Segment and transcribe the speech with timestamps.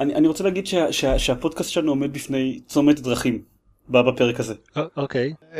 [0.00, 3.42] אני, אני רוצה להגיד שה, שה, שהפודקאסט שלנו עומד בפני צומת דרכים
[3.88, 4.54] בפרק הזה.
[4.96, 5.34] אוקיי.
[5.52, 5.56] Uh,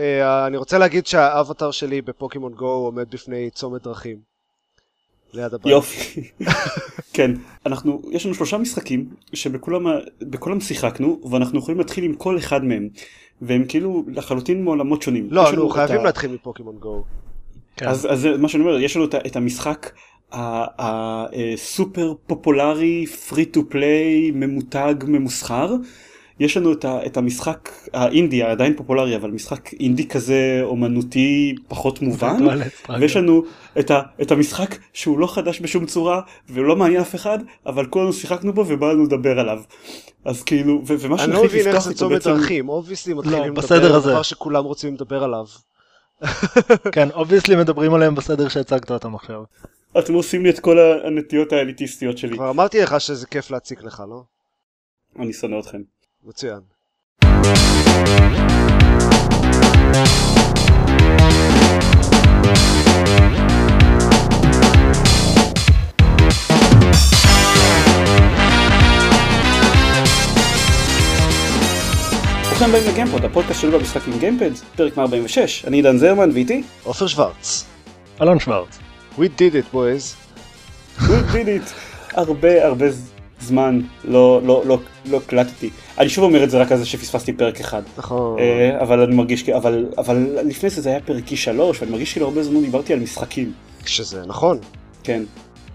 [0.46, 4.30] אני רוצה להגיד שהאבטר שלי בפוקימון גו עומד בפני צומת דרכים.
[5.32, 5.72] ליד הבית.
[5.72, 6.30] יופי.
[7.14, 7.30] כן,
[7.66, 12.88] אנחנו, יש לנו שלושה משחקים שבכולם שיחקנו ואנחנו יכולים להתחיל עם כל אחד מהם.
[13.42, 15.28] והם כאילו לחלוטין מעולמות שונים.
[15.30, 16.04] לא, נו, חייבים.
[16.04, 17.04] להתחיל מפוקימון גו.
[17.76, 17.88] כן.
[17.88, 19.90] אז, אז מה שאני אומר, יש לנו את, את המשחק
[20.32, 25.74] הסופר פופולרי, free to play, ממותג, ממוסחר.
[26.40, 32.02] יש לנו את, ה, את המשחק האינדי, עדיין פופולרי, אבל משחק אינדי כזה אומנותי פחות
[32.02, 32.36] מובן.
[33.00, 33.42] ויש לנו
[33.78, 36.20] את, ה, את המשחק שהוא לא חדש בשום צורה,
[36.50, 39.60] ולא מעניין אף אחד, אבל כולנו שיחקנו בו ובא לנו לדבר עליו.
[40.24, 43.94] אז כאילו, ו- ומה אני לא מבין איך זה צומת דרכים, obviously מתחילים לא, לדבר
[43.94, 45.46] על דבר שכולם רוצים לדבר עליו.
[46.92, 49.42] כן, obviously מדברים עליהם בסדר שהצגת אותם עכשיו.
[49.98, 52.36] אתם עושים לי את כל הנטיות האליטיסטיות שלי.
[52.36, 54.22] כבר אמרתי לך שזה כיף להציק לך, לא?
[55.18, 55.78] אני שונא אתכם.
[56.24, 56.60] מצוין.
[72.48, 77.64] ברוכים הבאים לגיימפוד, הפודקאסט שלו במשחקים גיימפד, פרק 146, אני עידן זרמן ואיתי עופר שוורץ.
[78.22, 78.89] אלון שוורץ.
[79.18, 80.16] We did it boys.
[80.98, 81.72] We did it.
[82.14, 82.86] הרבה הרבה
[83.40, 85.70] זמן לא, לא, לא, לא קלטתי.
[85.98, 87.82] אני שוב אומר את זה רק על זה שפספסתי פרק אחד.
[87.98, 88.38] נכון.
[88.38, 92.26] Uh, אבל אני מרגיש, אבל, אבל לפני זה זה היה פרקי שלוש, ואני מרגיש כאילו
[92.26, 93.52] הרבה זמן דיברתי על משחקים.
[93.86, 94.58] שזה נכון.
[95.02, 95.22] כן.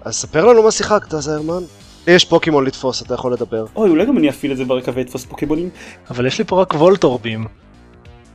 [0.05, 1.63] אז ספר לנו מה שיחקת זרמן.
[2.07, 3.65] יש פוקימון לתפוס, אתה יכול לדבר.
[3.75, 5.69] אוי, אולי גם אני אפעיל את זה ברקע ואתפוס פוקימונים.
[6.09, 7.45] אבל יש לי פה רק וולטורבים.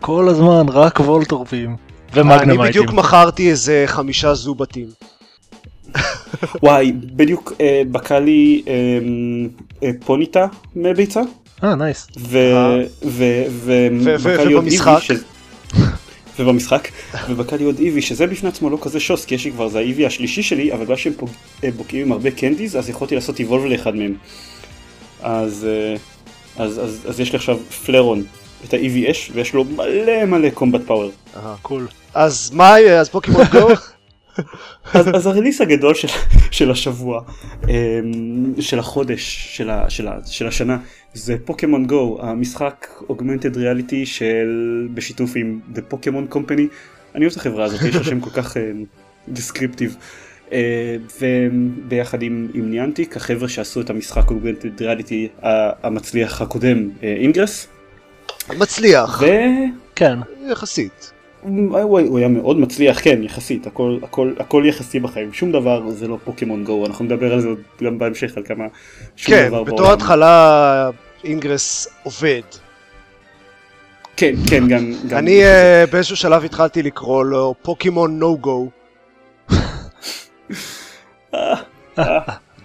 [0.00, 1.76] כל הזמן רק וולטורבים.
[2.14, 2.60] ומגנמייטים.
[2.60, 4.86] אני בדיוק מכרתי איזה חמישה זובטים.
[6.62, 8.72] וואי, בדיוק אה, בקע לי אה,
[9.82, 10.46] אה, Ponyta
[10.76, 11.20] מביצה.
[11.64, 12.06] אה, nice.
[13.04, 14.76] ובקע לי עוד Eevee.
[16.38, 16.88] ובמשחק,
[17.28, 19.78] ובקע לי עוד Eevee, שזה בפני עצמו לא כזה שוס, כי יש לי כבר, זה
[19.78, 21.12] ה Eevee השלישי שלי, אבל בגלל שהם
[21.64, 24.14] אה, בוקעים עם הרבה candies, אז יכולתי לעשות evolve לאחד מהם.
[25.22, 25.96] אז, אה,
[26.64, 28.24] אז, אז, אז יש לי עכשיו Flareon,
[28.64, 31.10] את ה Eevee אש, ויש לו מלא מלא combat power.
[31.36, 31.86] אהה, cool.
[32.14, 33.68] אז מה יהיה, אז פוקימון גו?
[34.94, 36.08] אז, אז ה release הגדול של,
[36.50, 37.22] של השבוע,
[37.68, 40.78] אמ, של החודש, של, ה, של, ה, של השנה,
[41.14, 46.62] זה פוקימון גו, המשחק augmented reality של בשיתוף עם The Pokemon Company.
[47.14, 48.56] אני אוהב את החברה הזאת, יש לה שם כל כך
[49.28, 49.96] descriptive.
[50.48, 50.52] אה, אה,
[51.20, 55.28] וביחד עם, עם Niantic, החבר'ה שעשו את המשחק augmented reality
[55.82, 57.66] המצליח הקודם, Ingress.
[57.66, 57.79] אה,
[58.58, 59.22] מצליח.
[59.22, 59.26] ו...
[59.96, 60.18] כן.
[60.50, 61.12] יחסית.
[61.42, 66.08] הוא, הוא היה מאוד מצליח, כן, יחסית, הכל, הכל, הכל יחסי בחיים, שום דבר זה
[66.08, 67.48] לא פוקימון גו, אנחנו נדבר על זה
[67.82, 68.64] גם בהמשך, על כמה
[69.16, 69.66] שום כן, דבר בעולם.
[69.66, 70.90] כן, בתור התחלה
[71.24, 72.40] Ingress עובד.
[74.16, 74.92] כן, כן, גם...
[75.08, 78.70] גם אני uh, באיזשהו שלב התחלתי לקרוא לו פוקימון נו גו.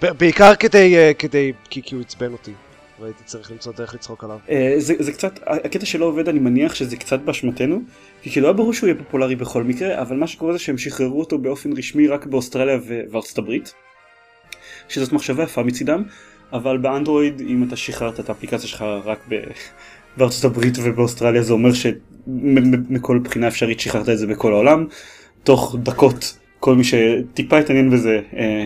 [0.02, 2.52] בעיקר כדי, uh, כדי, כי, כי הוא עצבן אותי.
[3.00, 4.40] והייתי צריך למצוא דרך לצחוק עליו.
[4.48, 7.82] Uh, זה, זה קצת, הקטע שלא עובד אני מניח שזה קצת באשמתנו,
[8.22, 11.20] כי כאילו היה ברור שהוא יהיה פופולרי בכל מקרה, אבל מה שקורה זה שהם שחררו
[11.20, 12.78] אותו באופן רשמי רק באוסטרליה
[13.12, 13.74] וארצות הברית,
[14.90, 16.04] שזאת מחשבה יפה מצידם,
[16.54, 19.36] אבל באנדרואיד אם אתה שחררת את האפליקציה שלך רק ב...
[20.18, 24.86] בארצות הברית ובאוסטרליה זה אומר שמכל בחינה אפשרית שחררת את זה בכל העולם,
[25.44, 28.66] תוך דקות כל מי שטיפה התעניין בזה אה,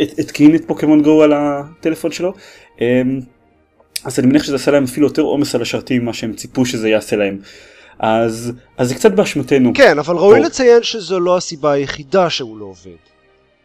[0.00, 2.34] התקין את פוקימון גו על הטלפון שלו.
[4.02, 6.66] אה, אז אני מניח שזה עשה להם אפילו יותר עומס על השרתים ממה שהם ציפו
[6.66, 7.38] שזה יעשה להם.
[7.98, 9.72] אז, אז זה קצת באשמתנו.
[9.74, 10.44] כן, אבל ראוי או...
[10.44, 12.96] לציין שזו לא הסיבה היחידה שהוא לא עובד.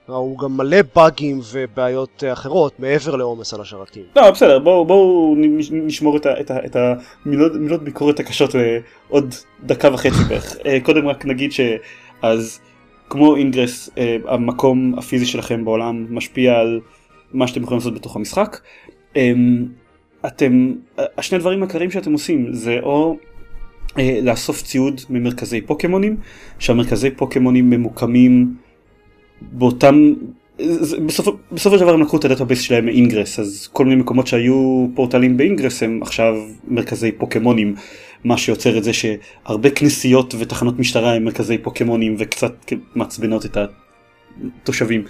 [0.05, 4.03] הוא גם מלא באגים ובעיות אחרות מעבר לעומס על השרתים.
[4.15, 5.35] לא, בסדר, בואו בוא
[5.71, 6.75] נשמור את, את, את
[7.25, 10.57] המילות ביקורת הקשות לעוד דקה וחצי בערך.
[10.65, 12.59] אה, קודם רק נגיד שאז
[13.09, 16.79] כמו אינגרס, אה, המקום הפיזי שלכם בעולם משפיע על
[17.33, 18.59] מה שאתם יכולים לעשות בתוך המשחק.
[20.27, 23.17] אתם, השני דברים העיקריים שאתם עושים זה או
[23.99, 26.17] אה, לאסוף ציוד ממרכזי פוקימונים,
[26.59, 28.55] שהמרכזי פוקימונים ממוקמים
[29.41, 30.13] באותם,
[31.05, 34.01] בסופו, בסופו של דבר הם לקחו את ה database שלהם מ Ingress, אז כל מיני
[34.01, 36.35] מקומות שהיו פורטלים ב Ingress הם עכשיו
[36.67, 37.75] מרכזי פוקימונים,
[38.23, 43.57] מה שיוצר את זה שהרבה כנסיות ותחנות משטרה הם מרכזי פוקימונים וקצת מעצבנות את
[44.61, 45.03] התושבים.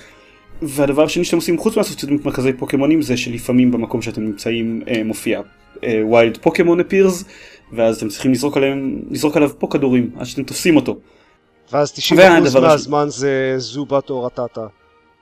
[0.61, 5.41] והדבר השני שאתם עושים חוץ מהסוציאליות מרכזי פוקימונים זה שלפעמים במקום שאתם נמצאים אה, מופיע
[6.03, 7.23] wild Pokemon appears
[7.73, 10.97] ואז אתם צריכים לזרוק, עליהם, לזרוק עליו פה כדורים עד שאתם תופסים אותו.
[11.71, 14.67] ואז 90% מהזמן זה זובת או רטטה.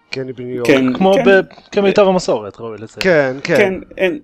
[0.10, 0.68] קני בניו יורק.
[0.68, 1.24] כן, כמו כן.
[1.26, 1.42] ב-
[1.72, 3.04] כמיטב המסורת, ראוי לציין.
[3.04, 3.56] כן, כן.
[3.58, 4.20] כן, אין,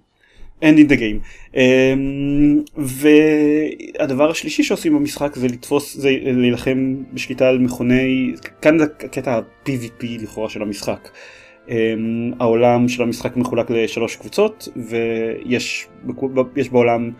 [0.61, 1.57] אין in the game.
[1.57, 9.31] אמ, והדבר השלישי שעושים במשחק זה לתפוס, זה להילחם בשליטה על מכוני, כאן זה הקטע
[9.31, 11.09] ה-PvP לכאורה של המשחק.
[11.69, 15.87] אמ, העולם של המשחק מחולק לשלוש קבוצות ויש
[16.55, 17.11] יש בעולם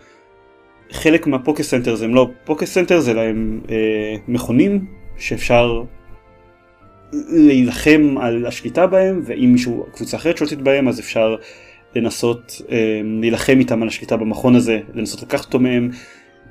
[0.92, 4.86] חלק מה Pokecenter זה הם לא Pokecenter זה להם אה, מכונים
[5.18, 5.84] שאפשר
[7.14, 11.36] להילחם על השליטה בהם ואם מישהו קבוצה אחרת שולטת בהם אז אפשר
[11.96, 15.90] לנסות אה, להילחם איתם על השליטה במכון הזה לנסות לקחת אותו מהם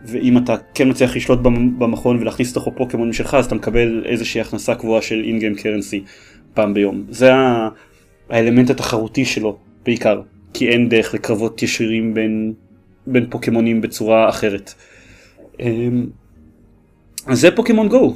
[0.05, 4.41] ואם אתה כן מצליח לשלוט במ- במכון ולהכניס לתוכו פוקימון שלך אז אתה מקבל איזושהי
[4.41, 6.03] הכנסה קבועה של in-game currency
[6.55, 7.31] פעם ביום זה
[8.31, 10.21] האלמנט התחרותי שלו בעיקר
[10.55, 12.53] כי אין דרך לקרבות ישירים בין,
[13.07, 14.75] בין פוקימונים בצורה אחרת.
[15.61, 15.89] אה,
[17.33, 18.15] זה פוקימון גו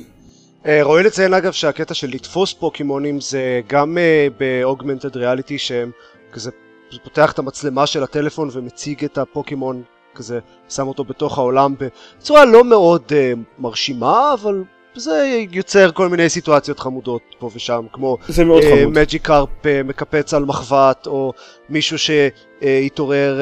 [0.66, 5.90] אה, ראוי לציין אגב שהקטע של לתפוס פוקימונים זה גם אה, באוגמנטד ריאליטי שהם
[6.32, 6.50] כזה
[6.98, 9.82] פותח את המצלמה של הטלפון ומציג את הפוקימון
[10.14, 16.28] כזה שם אותו בתוך העולם בצורה לא מאוד uh, מרשימה אבל זה יוצר כל מיני
[16.28, 18.98] סיטואציות חמודות פה ושם כמו מאוד חמוד.
[18.98, 21.32] Magikarp אה, מקפץ על מחבת או
[21.68, 23.40] מישהו שהתעורר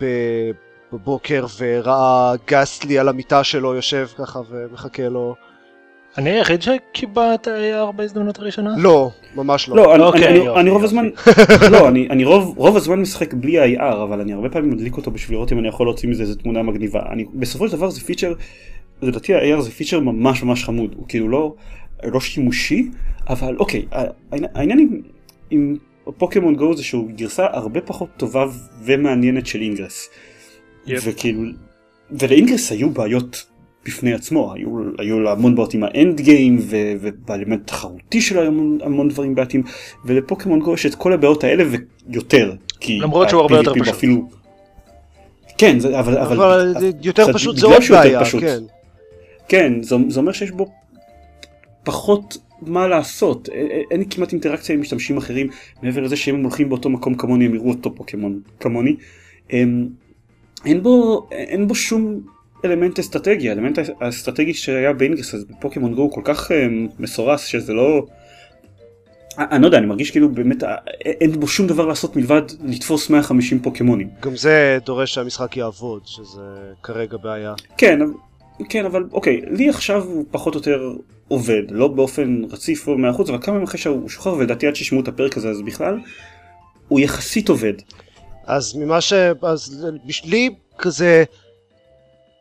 [0.00, 0.04] אה,
[0.92, 5.34] בבוקר וראה Gastly על המיטה שלו יושב ככה ומחכה לו
[6.18, 8.74] אני היחיד שכיבה את ה-AR בהזדמנות הראשונה?
[8.78, 10.96] לא ממש לא, לא, אני, אוקיי, אני, יופי, אני רוב יופי.
[10.98, 11.08] הזמן,
[11.72, 15.10] לא, אני, אני רוב, רוב הזמן משחק בלי ה-AR, אבל אני הרבה פעמים מדליק אותו
[15.10, 17.00] בשביל לראות אם אני יכול להוציא מזה איזה תמונה מגניבה.
[17.12, 18.32] אני, בסופו של דבר זה פיצ'ר,
[19.02, 21.54] לדעתי ה-AR זה פיצ'ר ממש ממש חמוד, הוא כאילו לא,
[22.04, 22.90] לא שימושי,
[23.28, 25.00] אבל אוקיי, העניין- העניין עם,
[25.50, 25.76] עם
[26.18, 28.46] פוקימון גו זה שהוא גרסה הרבה פחות טובה
[28.84, 30.08] ומעניינת של Ingress.
[30.86, 31.02] yep.
[31.06, 31.42] וכאילו,
[32.10, 33.44] ול Ingress היו בעיות
[33.86, 36.58] בפני עצמו, היו, היו לה המון בעיות עם ה end game
[37.00, 39.62] ובאלמנט התחרותי שלו היו המון, המון דברים בעייתיים
[40.04, 41.64] ולפוקימון גו יש את כל הבעיות האלה
[42.08, 42.52] ויותר.
[42.88, 43.88] למרות שהוא הרבה יותר פשוט.
[43.88, 44.28] אפילו...
[45.58, 48.40] כן, זה, אבל, אבל, אבל יותר פשוט זה עוד בעיה, פשוט.
[48.40, 48.62] כן.
[49.48, 50.72] כן, זה, זה אומר שיש בו
[51.84, 53.48] פחות מה לעשות,
[53.90, 55.48] אין לי כמעט אינטראקציה עם משתמשים אחרים
[55.82, 58.96] מעבר לזה שהם הולכים באותו מקום כמוני הם יראו אותו פוקימון כמוני.
[59.52, 59.88] אמ,
[60.64, 62.20] אין בו, אין בו שום
[62.64, 67.72] אלמנט אסטרטגי, האלמנט האסטרטגי שהיה באינגרס אז בפוקימון גו הוא כל כך אמ, מסורס שזה
[67.72, 68.06] לא...
[69.36, 70.74] א- אני לא יודע, אני מרגיש כאילו באמת א-
[71.04, 74.08] אין בו שום דבר לעשות מלבד לתפוס 150 פוקימונים.
[74.20, 76.40] גם זה דורש שהמשחק יעבוד, שזה
[76.82, 77.54] כרגע בעיה.
[77.78, 77.98] כן,
[78.68, 80.92] כן, אבל אוקיי, לי עכשיו הוא פחות או יותר
[81.28, 85.02] עובד, לא באופן רציף או מהחוץ, אבל כמה ימים אחרי שהוא שוחרר, ולדעתי עד שישמעו
[85.02, 85.98] את הפרק הזה אז בכלל,
[86.88, 87.72] הוא יחסית עובד.
[88.46, 89.12] אז ממה ש...
[89.42, 91.24] אז בשבילי כזה...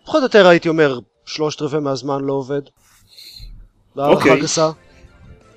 [0.05, 2.61] פחות או יותר הייתי אומר שלושת רבעי מהזמן לא עובד.
[4.07, 4.31] אוקיי.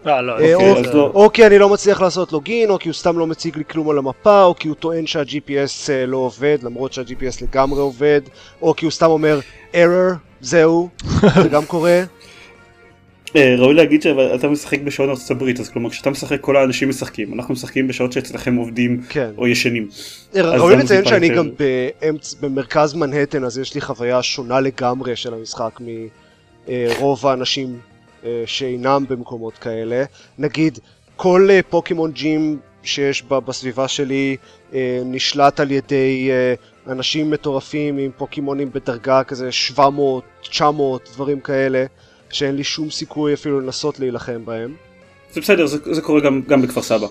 [0.07, 2.71] אה, לא, אה, אוקיי, או- זה- אז לא- או כי אני לא מצליח לעשות לוגין,
[2.71, 5.91] או כי הוא סתם לא מציג לי כלום על המפה, או כי הוא טוען שה-GPS
[5.91, 8.21] אה, לא עובד, למרות שה-GPS לגמרי עובד,
[8.63, 9.41] או כי הוא סתם אומר
[9.73, 10.89] error, זהו,
[11.43, 12.03] זה גם קורה.
[13.37, 17.35] אה, ראוי להגיד שאתה משחק בשעון ארצות הברית, אז כלומר כשאתה משחק כל האנשים משחקים,
[17.35, 19.31] אנחנו משחקים בשעות שאצלכם עובדים כן.
[19.39, 19.89] או ישנים.
[20.35, 24.61] ראוי לנו זה לציין שאני יותר- גם באמצע, במרכז מנהטן, אז יש לי חוויה שונה
[24.61, 25.81] לגמרי של המשחק
[26.69, 27.79] מרוב האנשים
[28.25, 30.05] אה, שאינם במקומות כאלה.
[30.39, 30.79] נגיד,
[31.17, 34.37] כל אה, פוקימון ג'ים שיש בסביבה שלי
[34.75, 36.55] אה, נשלט על ידי אה,
[36.93, 41.85] אנשים מטורפים עם פוקימונים בדרגה כזה 700, 900, דברים כאלה,
[42.37, 44.75] שאין לי שום סיכוי אפילו לנסות להילחם בהם.
[45.33, 47.07] זה בסדר, זה, זה קורה גם, גם בכפר סבא.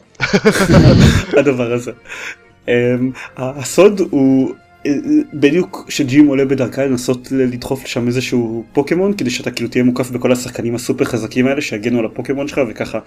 [1.39, 1.91] הדבר הזה.
[2.65, 2.69] Um,
[3.37, 4.53] הסוד הוא
[4.85, 4.91] אה,
[5.33, 10.31] בדיוק כשג'ים עולה בדרכה לנסות לדחוף לשם איזשהו פוקימון כדי שאתה כאילו תהיה מוקף בכל
[10.31, 12.99] השחקנים הסופר חזקים האלה שיגנו על הפוקימון שלך וככה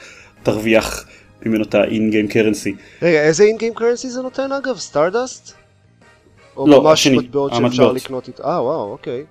[0.43, 1.09] תרוויח
[1.47, 3.03] ממנו את ה-in-game currency.
[3.03, 4.79] רגע, איזה in-game currency זה נותן אגב?
[4.79, 5.53] stardust?
[6.57, 7.97] או לא, ממש השני, מטבעות שאפשר המטבעות.
[7.97, 8.43] לקנות איתה?
[8.45, 9.25] אה, וואו, אוקיי.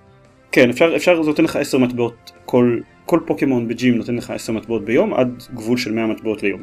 [0.52, 4.30] כן אפשר אפשר זה נותן לך 10 מטבעות כל כל פוקימון ב gym נותן לך
[4.30, 6.62] 10 מטבעות ביום עד גבול של 100 מטבעות ליום.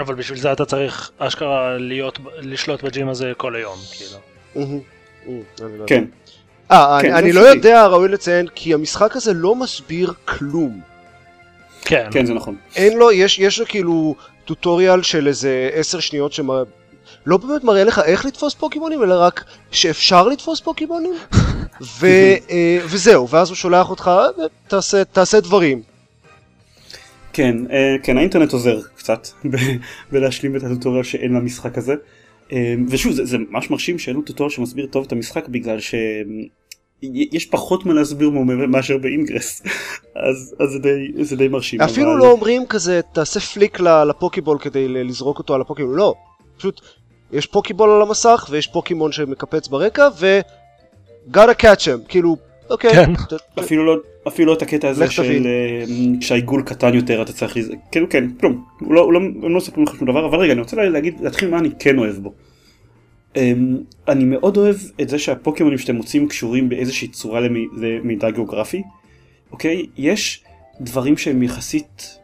[0.00, 4.18] אבל בשביל זה אתה צריך אשכרה להיות, לשלוט ב gym הזה כל היום, כאילו.
[4.56, 4.80] מהמם.
[5.26, 6.04] מהמם, אני לא כן.
[6.70, 7.40] אה, כן, אני- לא.
[7.40, 10.80] יודע, ראוי לציין, כי המשחק הזה לא מסביר כלום.
[11.84, 12.56] כן, כן זה נכון.
[12.76, 14.14] אין לו, יש יש לו כאילו
[14.44, 16.32] טוטוריאל של איזה עשר שניות.
[17.26, 21.14] לא באמת מראה לך איך לתפוס פוקימונים, אלא רק שאפשר לתפוס פוקימונים,
[22.00, 22.06] ו,
[22.50, 25.82] אה, וזהו, ואז הוא שולח אותך, "אה, תעשה, תעשה דברים.
[27.32, 29.28] כן, אה, כן, האינטרנט עוזר קצת
[30.12, 31.94] בלהשלים את הטוטוריאל שאין למשחק הזה.
[32.52, 35.78] אה, ושוב, זה, זה ממש מרשים שאין לו טוטוריאל שמסביר טוב את המשחק בגלל
[37.32, 38.30] יש פחות מה להסביר
[38.68, 39.62] מאשר באינגרס
[40.30, 41.80] אז, אז זה, די, זה די מרשים.
[41.80, 42.18] אפילו אבל...
[42.18, 46.14] לא אומרים כזה תעשה פליק לפוקיבול כדי לזרוק אותו על הפוקיבול לא
[46.56, 46.80] פשוט
[47.32, 50.40] יש פוקיבול על המסך ויש פוקימון שמקפץ ברקע ו...
[51.32, 52.36] gotta catch him כאילו
[52.70, 52.90] אוקיי.
[52.90, 53.12] כן.
[53.58, 53.96] אפילו לא
[54.28, 55.84] אפילו לא את הקטע הזה של אה,
[56.20, 59.56] כשהעיגול קטן יותר אתה צריך לזה כאילו כן כלום הוא לא, הוא לא, הם לא
[59.56, 62.32] מספרים לך שום דבר אבל רגע אני רוצה להגיד להתחיל מה אני כן אוהב בו.
[63.34, 63.38] Um,
[64.08, 67.40] אני מאוד אוהב את זה שהפוקימונים שאתם מוצאים קשורים באיזושהי צורה
[67.76, 68.82] למידע גיאוגרפי.
[69.52, 70.44] אוקיי יש
[70.80, 72.18] דברים שהם יחסית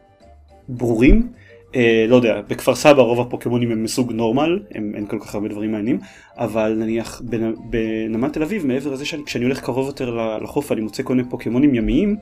[0.69, 1.27] ברורים
[1.75, 5.47] אה, לא יודע, בכפר סבא רוב הפוקימונים הם מסוג נורמל, הם, אין כל כך הרבה
[5.47, 5.99] דברים מעניינים,
[6.37, 7.21] אבל נניח
[7.69, 11.75] בנמל תל אביב, מעבר לזה שכשאני הולך קרוב יותר לחוף אני מוצא כל מיני פוקימונים
[11.75, 12.15] ימיים,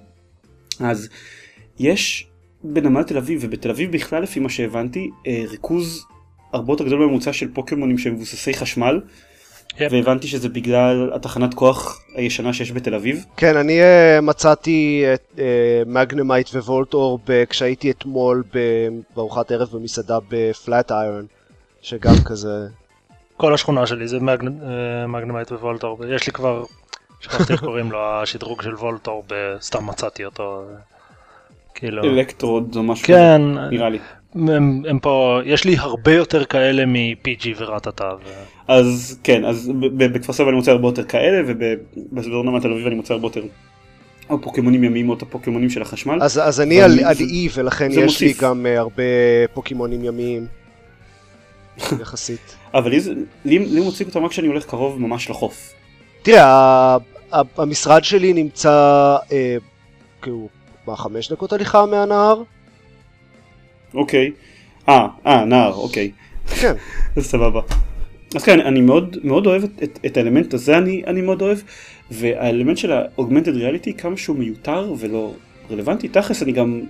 [0.79, 1.09] אז
[1.79, 2.27] יש
[2.63, 6.05] בנמל תל אביב ובתל אביב בכלל לפי מה שהבנתי, אה, ריכוז
[6.53, 9.01] הרבה יותר גדול בממוצע של פוקימונים שהם מבוססי חשמל.
[9.77, 13.25] והבנתי שזה בגלל התחנת כוח הישנה שיש בתל אביב.
[13.37, 15.39] כן, אני uh, מצאתי את
[15.85, 18.43] מגנמייט uh, ווולטור כשהייתי אתמול
[19.15, 21.25] בארוחת ערב במסעדה בפלאט איירון,
[21.81, 22.67] שגם כזה...
[23.37, 24.17] כל השכונה שלי זה
[25.07, 26.63] מגנמייט ווולטור, יש לי כבר,
[27.19, 29.23] שכחתי איך קוראים לו, השדרוג של וולטור,
[29.61, 30.63] סתם מצאתי אותו.
[31.75, 32.03] כאילו...
[32.03, 33.99] אלקטרוד או משהו כן, נראה לי.
[34.35, 38.09] הם, הם פה, יש לי הרבה יותר כאלה מ-PG ורטטה.
[38.25, 38.29] ו...
[38.67, 42.95] אז כן, אז בכפר סבא אני מוצא הרבה יותר כאלה, ובאזור נמת תל אביב אני
[42.95, 43.41] מוצא הרבה יותר
[44.29, 46.17] או פוקימונים ימיים או את הפוקימונים של החשמל.
[46.21, 48.41] אז, אז אני על, על אי ולכן יש מוסיף.
[48.41, 49.03] לי גם uh, הרבה
[49.53, 50.47] פוקימונים ימיים.
[52.01, 52.55] יחסית.
[52.73, 52.99] אבל לי,
[53.45, 55.73] לי, לי מוצאים אותם רק כשאני הולך קרוב ממש לחוף.
[56.21, 56.97] תראה,
[57.57, 58.69] המשרד שלי נמצא
[59.31, 59.57] אה,
[60.21, 60.47] כאילו,
[60.87, 62.41] מה, חמש דקות הליכה מהנהר?
[63.93, 64.31] אוקיי.
[64.89, 66.11] אה, אה, נער, אוקיי.
[66.61, 66.73] כן.
[67.19, 67.61] סבבה.
[68.35, 71.57] אז כן, אני מאוד, מאוד אוהב את, את, את האלמנט הזה, אני, אני מאוד אוהב,
[72.11, 75.33] והאלמנט של ה-augmented reality, כמה שהוא מיותר ולא
[75.71, 76.81] רלוונטי, תכלס אני גם,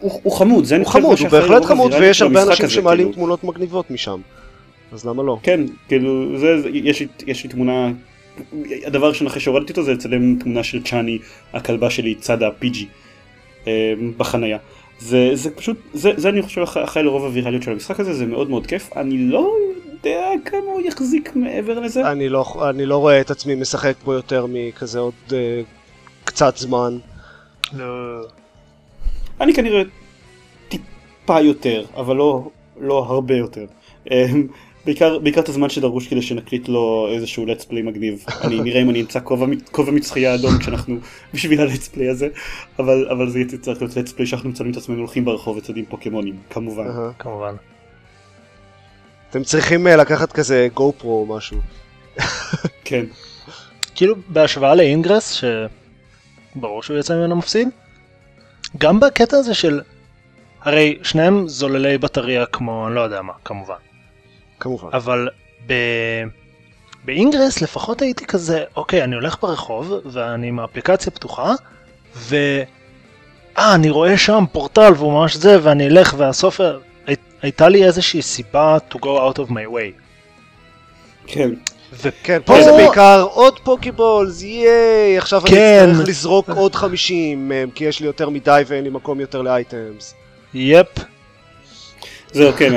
[0.00, 3.14] הוא, הוא חמוד, זה הוא חמוד, הוא בהחלט חמוד, ויש הרבה אנשים שמעלים כאילו.
[3.14, 4.20] תמונות מגניבות משם,
[4.92, 5.38] אז למה לא?
[5.42, 7.92] כן, כאילו, זה, זה יש, יש לי תמונה,
[8.86, 11.18] הדבר הראשון אחרי שהורדתי אותו זה לצלם תמונה של צ'אני,
[11.52, 12.76] הכלבה שלי, צד ה-PG,
[13.66, 14.58] אה, בחנייה.
[14.98, 18.50] זה, זה פשוט, זה, זה אני חושב אחראי לרוב הווירליות של המשחק הזה, זה מאוד
[18.50, 19.54] מאוד כיף, אני לא
[19.92, 22.12] יודע כמה הוא יחזיק מעבר לזה.
[22.12, 25.32] אני לא, אני לא רואה את עצמי משחק פה יותר מכזה עוד uh,
[26.24, 26.98] קצת זמן.
[27.72, 27.84] לא.
[29.40, 29.82] אני כנראה
[30.68, 32.50] טיפה יותר, אבל לא,
[32.80, 33.64] לא הרבה יותר.
[34.86, 38.24] בעיקר, בעיקר את הזמן שדרוש כדי שנקליט לו איזשהו let's play מגניב.
[38.44, 39.20] אני נראה אם אני אמצא
[39.72, 40.96] כובע מצחייה אדום כשאנחנו
[41.34, 42.28] בשביל ה-let's play הזה,
[42.78, 46.36] אבל, אבל זה צריך להיות let's play שאנחנו מצלמים את עצמנו הולכים ברחוב וצדים פוקימונים,
[46.50, 46.84] כמובן.
[47.18, 47.54] כמובן.
[49.30, 51.58] אתם צריכים אה, לקחת כזה גו פרו או משהו.
[52.84, 53.04] כן.
[53.94, 55.42] כאילו בהשוואה לאינגרס,
[56.56, 57.68] שברור שהוא יצא ממנו מפסיד,
[58.78, 59.80] גם בקטע הזה של,
[60.62, 63.76] הרי שניהם זוללי בטריה כמו אני לא יודע מה, כמובן.
[64.60, 64.88] כמובן.
[64.92, 65.28] אבל
[65.66, 65.72] ב...
[67.04, 71.52] באינגרס לפחות הייתי כזה, אוקיי, אני הולך ברחוב ואני עם האפליקציה פתוחה,
[72.16, 72.36] ו...
[73.58, 76.60] אה, אני רואה שם פורטל והוא ממש זה, ואני אלך והסוף...
[77.06, 77.14] הי...
[77.42, 80.00] הייתה לי איזושהי סיבה to go out of my way.
[81.26, 81.50] כן.
[81.92, 85.84] וכן, פה זה בעיקר עוד פוקיבולס, ייי, עכשיו כן.
[85.84, 89.42] אני צריך לזרוק עוד 50 מהם, כי יש לי יותר מדי ואין לי מקום יותר
[89.42, 90.14] ל items.
[90.54, 90.86] יפ.
[92.32, 92.72] זהו, כן,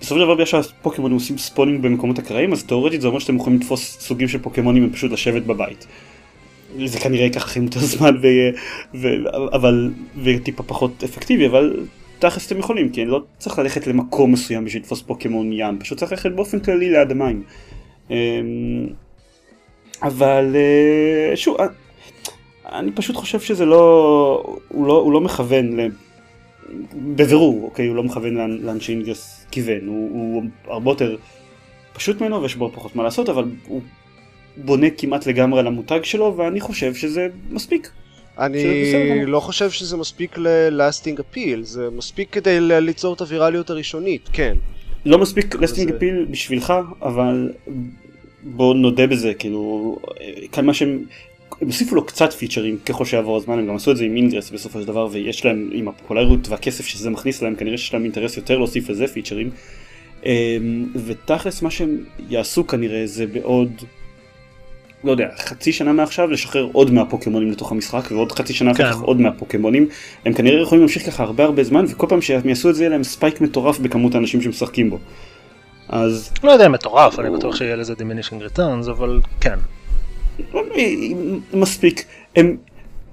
[0.00, 3.58] בסופו של דבר בגלל שהפוקימונים עושים spawning במקומות אקראיים אז תאורטית זה אומר שאתם יכולים
[3.58, 5.86] לתפוס סוגים של פוקימונים ופשוט לשבת בבית.
[6.84, 8.26] זה כנראה ייקח לכם יותר זמן ו...
[8.94, 9.08] ו...
[9.52, 9.90] אבל
[10.22, 11.86] וטיפה פחות אפקטיבי אבל
[12.18, 16.12] תכלס אתם יכולים כי לא צריך ללכת למקום מסוים בשביל לתפוס פוקימון ים פשוט צריך
[16.12, 17.42] ללכת באופן כללי ליד המים.
[18.10, 18.16] אמ,
[20.02, 21.66] אבל אה, שוב אה,
[22.72, 25.76] אני פשוט חושב שזה לא הוא לא, הוא לא מכוון
[26.94, 31.16] בבירור, אוקיי, הוא לא מכוון לאן, לאן שאינגרס כיוון, הוא, הוא הרבה יותר
[31.92, 33.80] פשוט ממנו ויש בו פחות מה לעשות, אבל הוא
[34.56, 37.90] בונה כמעט לגמרי על המותג שלו, ואני חושב שזה מספיק.
[38.38, 44.56] אני לא חושב שזה מספיק ל-lasting appeal, זה מספיק כדי ליצור את הווירליות הראשונית, כן.
[45.04, 47.52] לא מספיק lasting appeal בשבילך, אבל
[48.42, 49.96] בוא נודה בזה, כאילו,
[50.52, 51.04] כאן מה שהם,
[51.60, 54.50] הם הוסיפו לו קצת פיצ'רים ככל שיעבור הזמן, הם גם עשו את זה עם אינגרס
[54.50, 58.36] בסופו של דבר, ויש להם, עם הפופולריות והכסף שזה מכניס להם, כנראה שיש להם אינטרס
[58.36, 59.50] יותר להוסיף לזה פיצ'רים.
[60.24, 61.96] אמ, ותכלס מה שהם
[62.28, 63.70] יעשו כנראה זה בעוד,
[65.04, 68.96] לא יודע, חצי שנה מעכשיו לשחרר עוד מהפוקימונים לתוך המשחק, ועוד חצי שנה אחר כך
[68.96, 69.02] כן.
[69.02, 69.88] עוד מהפוקימונים.
[70.24, 72.90] הם כנראה יכולים להמשיך ככה הרבה הרבה זמן, וכל פעם שהם יעשו את זה יהיה
[72.90, 74.98] להם spike מטורף בכמות האנשים שמשחקים בו.
[75.88, 76.32] אז...
[76.44, 79.58] לא יודע מטורף, אני בטוח שיהיה לזה diminishing returns, אבל כן.
[81.52, 82.04] מספיק,
[82.36, 82.56] הם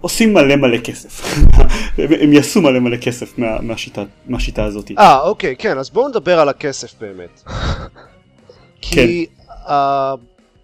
[0.01, 1.21] עושים מלא מלא כסף,
[2.21, 4.91] הם, יעשו מלא מלא כסף מה, מהשיטה, מהשיטה הזאת.
[4.97, 7.43] אה, אוקיי, כן, אז בואו נדבר על הכסף באמת.
[8.81, 9.71] כי, uh,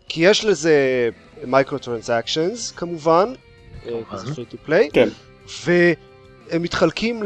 [0.10, 1.10] כי יש לזה
[1.48, 3.34] micro transactions כמובן,
[3.86, 5.10] זה פרי טו פליי, כן.
[5.66, 7.24] והם מתחלקים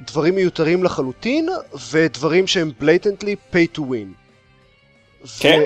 [0.00, 1.48] לדברים מיותרים לחלוטין,
[1.90, 4.14] ודברים שהם blatantly pay to win.
[5.40, 5.60] כן?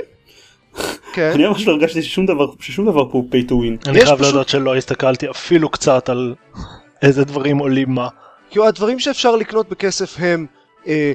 [1.13, 1.31] כן.
[1.35, 3.89] אני ממש לא הרגשתי ששום דבר, ששום דבר פה הוא pay to win.
[3.91, 6.35] אני חייב פשוט- להודות שלא הסתכלתי אפילו קצת על
[7.03, 8.09] איזה דברים עולים מה.
[8.51, 10.47] כאילו הדברים שאפשר לקנות בכסף הם
[10.87, 11.13] אה,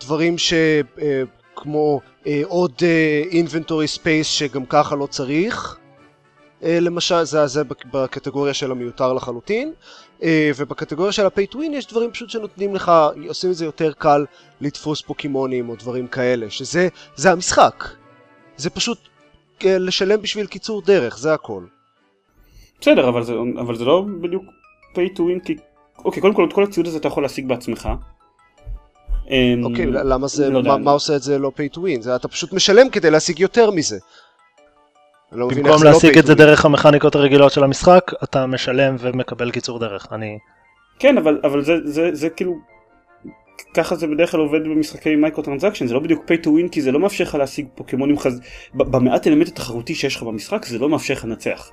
[0.00, 5.76] דברים שכמו אה, עוד אה, inventory space שגם ככה לא צריך.
[6.62, 9.72] אה, למשל זה, זה בק- בקטגוריה של המיותר לחלוטין
[10.22, 12.92] אה, ובקטגוריה של ה-pay to win יש דברים פשוט שנותנים לך,
[13.28, 14.24] עושים את זה יותר קל
[14.60, 17.84] לתפוס פוקימונים או דברים כאלה שזה זה המשחק.
[18.56, 18.98] זה פשוט
[19.64, 21.64] אה, לשלם בשביל קיצור דרך זה הכל.
[22.80, 24.44] בסדר, אבל זה, אבל זה לא בדיוק
[24.94, 25.56] pay to win, כי...
[26.04, 27.88] אוקיי, קודם כל, את כל הציוד הזה אתה יכול להשיג בעצמך.
[29.30, 32.00] אמ, אוקיי, למה זה, לא מה, מה עושה את זה לא pay to win?
[32.00, 33.98] זה אתה פשוט משלם כדי להשיג יותר מזה.
[35.32, 36.34] לא במקום זה לא להשיג pay את זה.
[36.34, 40.06] דרך המכניקות הרגילות של המשחק, אתה משלם ומקבל קיצור דרך.
[40.12, 40.38] אני...
[40.98, 42.73] כן, אבל, אבל זה, זה, זה כאילו...
[43.74, 46.82] ככה זה בדרך כלל עובד במשחקי micro transaction, זה לא בדיוק pay to win כי
[46.82, 48.40] זה לא מאפשר לך להשיג פוקימונים חז...
[48.74, 51.70] במעט אלמנט התחרותי שיש לך במשחק זה לא מאפשר לך לנצח.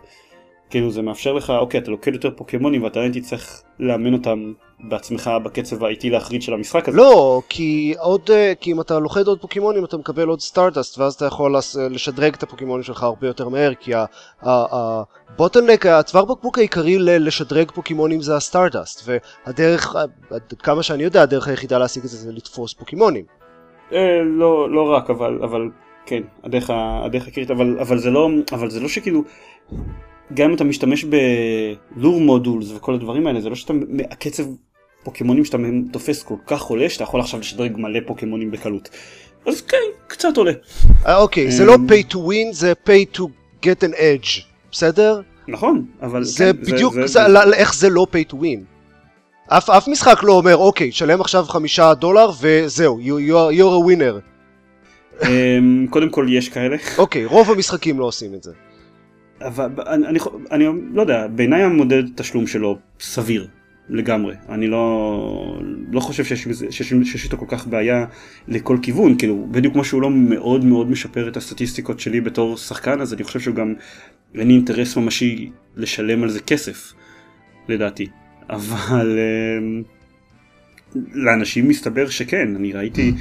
[0.71, 5.31] כאילו זה מאפשר לך, אוקיי, אתה לוכד יותר פוקימונים ואתה עדיין תצטרך לאמן אותם בעצמך
[5.43, 6.97] בקצב האיטי להחריד של המשחק הזה.
[6.97, 11.13] לא, כי עוד, אה, כי אם אתה לוכד עוד פוקימונים אתה מקבל עוד stardust ואז
[11.13, 13.91] אתה יכול לס- לשדרג את הפוקימונים שלך הרבה יותר מהר כי
[14.41, 19.09] ה bottleneck, הצוואר בקבוק העיקרי לשדרג פוקימונים זה ה stardust
[19.45, 23.25] והדרך, אה, כמה שאני יודע, הדרך היחידה להשיג את זה זה לתפוס פוקימונים.
[23.93, 25.69] אה, לא, לא רק, אבל, אבל
[26.05, 26.69] כן, הדרך,
[27.05, 29.23] הדרך הקריטית, אבל, אבל זה לא, אבל זה לא שכאילו,
[30.33, 31.05] גם אם אתה משתמש
[31.95, 33.73] ב lure modules וכל הדברים האלה, זה לא שאתה,
[34.11, 34.43] הקצב
[35.03, 35.57] פוקימונים שאתה
[35.91, 38.89] תופס כל כך עולה, שאתה יכול עכשיו לשדרג מלא פוקימונים בקלות.
[39.45, 40.51] אז כן, קצת עולה.
[41.05, 41.67] אה, אוקיי, זה אמ.
[41.67, 43.21] לא pay to win, זה pay to
[43.63, 44.41] get an edge,
[44.71, 45.21] בסדר?
[45.47, 47.21] נכון, אבל זה כן, בדיוק, זה, זה,
[47.53, 48.59] איך זה לא pay to win.
[49.47, 53.83] אף, אף משחק לא אומר, אוקיי, שלם עכשיו חמישה דולר וזהו, you, you are, you're
[53.83, 54.31] a winner.
[55.27, 58.51] אמ, קודם כל יש כאלה, אוקיי, רוב המשחקים לא עושים את זה.
[59.47, 60.19] אבל אני, אני,
[60.51, 63.47] אני לא יודע, בעיניי המודד תשלום שלו סביר
[63.89, 64.35] לגמרי.
[64.49, 65.59] אני לא,
[65.91, 68.05] לא חושב שיש, איתו כל כך בעיה
[68.47, 73.01] לכל כיוון, כאילו בדיוק כמו שהוא לא מאוד מאוד משפר את הסטטיסטיקות שלי בתור שחקן,
[73.01, 73.73] אז אני חושב שהוא גם,
[74.35, 76.93] אין לי אינטרס ממשי לשלם על זה כסף,
[77.67, 78.07] לדעתי.
[78.49, 79.83] אבל אמ,
[81.13, 83.11] לאנשים מסתבר שכן, אני ראיתי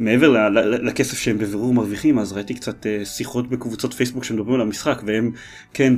[0.00, 5.02] מעבר לכסף שהם בבירור מרוויחים, אז ראיתי קצת אה, שיחות בקבוצות פייסבוק שמדברים על המשחק,
[5.06, 5.32] והם,
[5.74, 5.94] כן,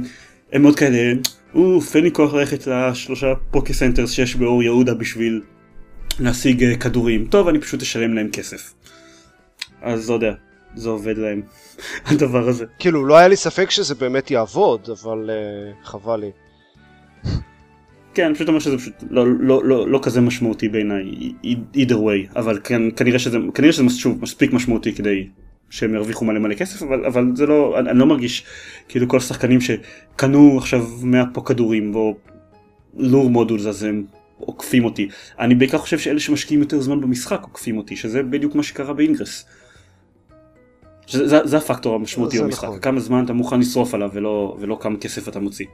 [0.53, 1.13] הם מאוד כאלה,
[1.55, 5.43] אוף, אין לי כוח ללכת לשלושה פוקי centers שיש באור יהודה בשביל
[6.21, 8.75] להשיג אה, כדורים, טוב, אני פשוט אשלם להם כסף.
[9.83, 10.33] אז לא יודע,
[10.75, 11.43] זה עובד להם,
[12.07, 12.65] הדבר הזה.
[12.79, 16.31] כאילו, לא היה לי ספק שזה באמת יעבוד, אבל uh, חבל לי.
[18.15, 21.33] כן, אני פשוט אומר שזה פשוט לא, לא, לא, לא כזה משמעותי בעיניי,
[21.75, 25.27] either way, אבל כן, כנראה שזה, כנראה שזה שוב מספיק משמעותי כדי
[25.71, 28.45] שהם ירוויחו מלא מלא כסף, אבל, אבל זה לא, אני, אני לא מרגיש
[28.89, 32.17] כאילו כל השחקנים שקנו עכשיו 100 פה כדורים או
[32.97, 34.05] לור מודולס אז הם
[34.39, 35.09] עוקפים אותי.
[35.39, 39.45] אני בעיקר חושב שאלה שמשקיעים יותר זמן במשחק עוקפים אותי, שזה בדיוק מה שקרה באינגרס.
[41.07, 42.81] שזה, זה, זה הפקטור המשמעותי במשחק, נכון.
[42.81, 45.67] כמה זמן אתה מוכן לשרוף עליו ולא, ולא כמה כסף אתה מוציא.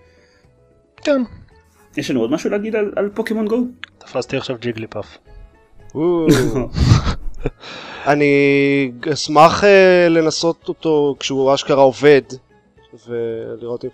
[0.96, 1.22] כן.
[1.98, 3.64] יש לנו עוד משהו להגיד על, על פוקימון גו?
[3.98, 5.18] תפסתי עכשיו ג'יגליפאף.
[5.94, 6.26] וואו.
[8.12, 9.66] אני אשמח uh,
[10.08, 12.22] לנסות אותו כשהוא אשכרה עובד,
[13.08, 13.90] ולראות אם,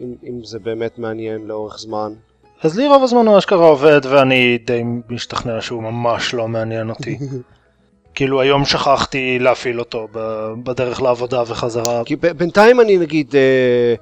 [0.00, 2.12] אם, אם זה באמת מעניין לאורך זמן.
[2.62, 7.18] אז לי רוב הזמן הוא אשכרה עובד ואני די משתכנע שהוא ממש לא מעניין אותי.
[8.14, 10.08] כאילו היום שכחתי להפעיל אותו
[10.64, 12.02] בדרך לעבודה וחזרה.
[12.04, 13.94] כי ב- בינתיים אני נגיד אה,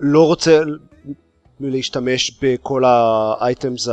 [0.00, 0.60] לא רוצה
[1.60, 3.88] להשתמש בכל האייטמס,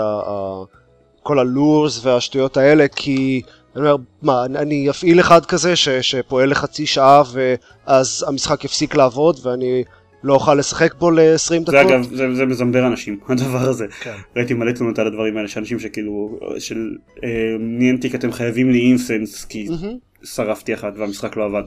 [1.23, 3.41] כל הלורס והשטויות האלה, כי
[3.75, 9.39] אני אומר, מה, אני אפעיל אחד כזה ש, שפועל לחצי שעה ואז המשחק יפסיק לעבוד
[9.43, 9.83] ואני
[10.23, 11.71] לא אוכל לשחק בו ל-20 דקות?
[11.71, 13.85] זה אגב, זה, זה מזמבר אנשים, הדבר הזה.
[14.01, 14.15] כן.
[14.35, 19.45] ראיתי מלא תלונות על הדברים האלה, שאנשים שכאילו, של אה, ניאנטיק אתם חייבים לי אינסנס,
[19.45, 19.97] כי מהמם.
[20.23, 21.63] שרפתי אחד והמשחק לא עבד.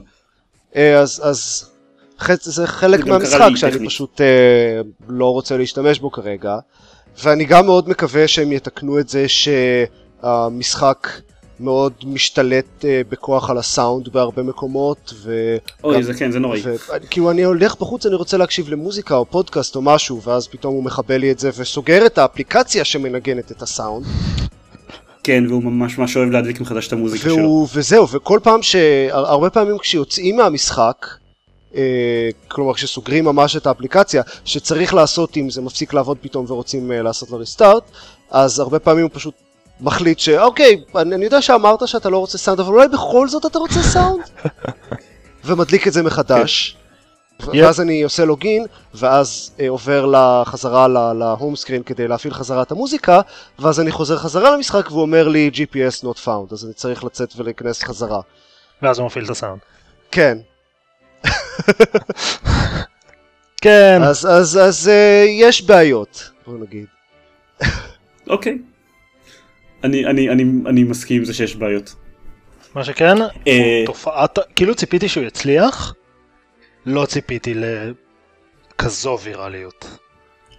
[0.75, 1.69] אה, אז, אז.
[2.41, 3.89] זה חלק מהמשחק שאני טכנית.
[3.89, 4.25] פשוט אה,
[5.07, 6.57] לא רוצה להשתמש בו כרגע
[7.23, 9.25] ואני גם מאוד מקווה שהם יתקנו את זה
[10.23, 11.07] שהמשחק
[11.59, 15.55] מאוד משתלט אה, בכוח על הסאונד בהרבה מקומות, ו...
[15.83, 16.61] אוי, גם- זה כן, זה נוראי.
[16.63, 16.75] ו-
[17.09, 20.83] כאילו אני הולך בחוץ, אני רוצה להקשיב למוזיקה או פודקאסט או משהו, ואז פתאום הוא
[20.83, 24.05] מכבה לי את זה וסוגר את האפליקציה שמנגנת את הסאונד.
[25.23, 27.35] כן, והוא ממש ממש אוהב להדליק מחדש את המוזיקה שלו.
[27.37, 28.75] והוא, וזהו, וכל פעם ש...
[29.11, 31.05] הר- הרבה פעמים כשיוצאים מהמשחק,
[32.47, 37.29] כלומר כשסוגרים ממש את האפליקציה, שצריך לעשות אם זה מפסיק לעבוד פתאום ורוצים אה, לעשות
[37.29, 37.83] לו ריסטארט,
[38.31, 39.33] אז הרבה פעמים הוא פשוט
[39.81, 43.59] מחליט שאוקיי, אני, אני יודע שאמרת שאתה לא רוצה סאונד, אבל אולי בכל זאת אתה
[43.59, 44.23] רוצה סאונד?
[45.45, 46.77] ומדליק את זה מחדש.
[47.41, 47.65] ו- יפ.
[47.65, 53.21] ואז אני עושה לוגין, ואז אה, עובר לחזרה להום סקרין כדי להפעיל חזרה את המוזיקה,
[53.59, 57.33] ואז אני חוזר חזרה למשחק והוא אומר לי GPS not found, אז אני צריך לצאת
[57.37, 58.21] ולהיכנס חזרה.
[58.81, 59.59] ואז הוא מפעיל את הסאונד.
[60.11, 60.37] כן,
[63.61, 66.85] כן, אז, אז, אז אה, יש בעיות, בוא נגיד.
[68.27, 68.57] אוקיי.
[69.83, 71.95] אני, אני, אני, אני מסכים עם זה שיש בעיות.
[72.75, 75.93] מה שכן, אה, תופעת, כאילו ציפיתי שהוא יצליח,
[76.85, 77.53] לא ציפיתי
[78.75, 79.97] לכזו ויראליות.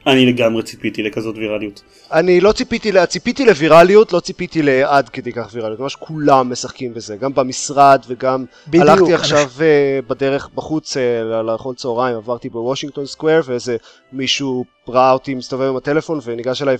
[0.06, 1.82] אני לגמרי ציפיתי לכזאת ויראליות.
[2.12, 6.94] אני לא ציפיתי, ל- ציפיתי לווירליות, לא ציפיתי לעד כדי כך ויראליות, ממש כולם משחקים
[6.94, 12.48] בזה, גם במשרד וגם בדיוק, הלכתי עכשיו אה, בדרך בחוץ אה, ל- לאכול צהריים, עברתי
[12.48, 13.76] בוושינגטון סקוויר ואיזה
[14.12, 16.76] מישהו ראה אותי מסתובב עם הטלפון וניגש אליי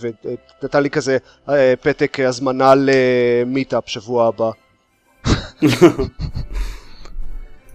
[0.63, 1.17] ונתן לי כזה
[1.49, 4.51] אה, פתק הזמנה למיטאפ שבוע הבא.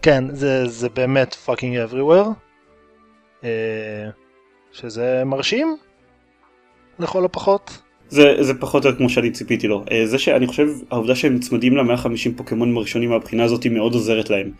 [0.01, 2.27] כן, זה, זה באמת fucking everywhere.
[3.43, 3.49] אה,
[4.71, 5.77] שזה מרשים,
[6.99, 7.77] לכל הפחות.
[8.10, 9.84] זה, זה פחות או יותר כמו שאני ציפיתי לו.
[9.91, 14.29] אה, זה שאני חושב, העובדה שהם נצמדים ל-150 פוקימון הראשונים מהבחינה הזאת היא מאוד עוזרת
[14.29, 14.51] להם.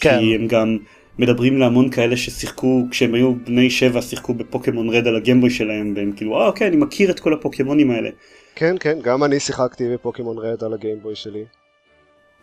[0.00, 0.18] כן.
[0.18, 0.78] כי הם גם
[1.18, 6.12] מדברים להמון כאלה ששיחקו, כשהם היו בני שבע, שיחקו בפוקימון רד על הגמבוי שלהם, והם
[6.16, 8.10] כאילו, אה אוקיי, אני מכיר את כל הפוקימונים האלה.
[8.54, 11.44] כן, כן, גם אני שיחקתי בפוקימון רד על הגיימבוי שלי.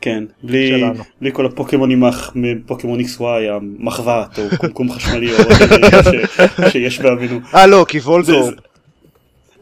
[0.02, 1.04] כן, בלי, שלנו.
[1.22, 2.04] בלי כל הפוקימונים
[2.36, 7.40] מפוקימון XY, המחבת או קומקום חשמלי או ש- שיש בעמנו.
[7.54, 8.00] אה לא, כי.
[8.26, 8.52] זה-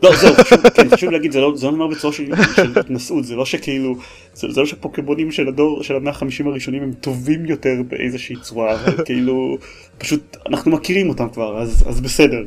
[0.03, 2.23] לא זהו, חשוב, כן, חשוב להגיד, זה לא זה לא נאמר בצורה של
[2.55, 3.95] של התנשאות, זה לא שכאילו,
[4.33, 8.77] זה זה לא שהפוקימונים של הדור, של המאה החמישים הראשונים הם טובים יותר באיזושהי צורה,
[9.05, 9.57] כאילו,
[9.97, 12.43] פשוט אנחנו מכירים אותם כבר, אז אז בסדר.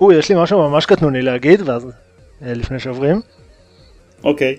[0.00, 1.86] אוי, יש לי משהו ממש קטנוני להגיד, ואז
[2.42, 3.20] אה, לפני שעוברים.
[4.24, 4.56] אוקיי.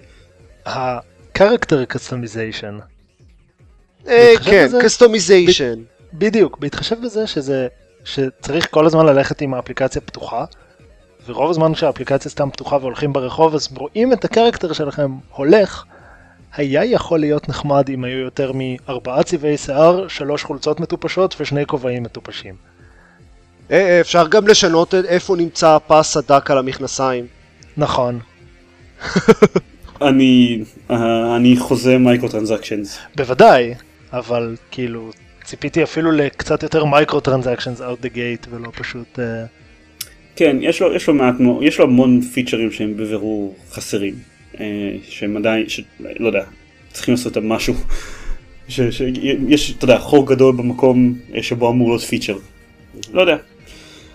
[1.41, 2.81] ה-character customization.
[4.07, 4.67] אה, כן?
[4.83, 5.79] customization.
[6.13, 7.67] בדיוק, בהתחשב בזה שזה,
[8.03, 10.45] שצריך כל הזמן ללכת עם האפליקציה פתוחה,
[11.27, 15.83] ורוב הזמן שהאפליקציה סתם פתוחה והולכים ברחוב אז רואים את ה character שלכם הולך,
[16.55, 22.03] היה יכול להיות נחמד אם היו יותר מארבעה צבעי שיער, שלוש חולצות מטופשות ושני כובעים
[22.03, 22.55] מטופשים.
[23.71, 27.27] אה, אה, אפשר גם לשנות איפה נמצא הפס הדק על המכנסיים.
[27.77, 28.19] נכון,
[30.01, 30.59] אני,
[30.91, 32.99] אה, אני חוזה micro transactions.
[33.15, 33.73] בוודאי,
[34.13, 35.11] אבל כאילו
[35.43, 39.19] ציפיתי אפילו לקצת יותר micro transactions out the gate ולא פשוט...
[39.19, 39.21] uh,
[40.35, 44.13] כן, יש לו, יש לו מעט, יש לו המון פיצ'רים שהם בבירור חסרים,
[44.59, 44.65] אה,
[45.03, 46.43] שהם עדיין, ש, לא יודע,
[46.91, 47.73] צריכים לעשות אותם משהו,
[48.67, 52.37] ש, שיש, אתה יודע, חור גדול במקום שבו אמור להיות פיצ'ר.
[53.13, 53.37] לא יודע,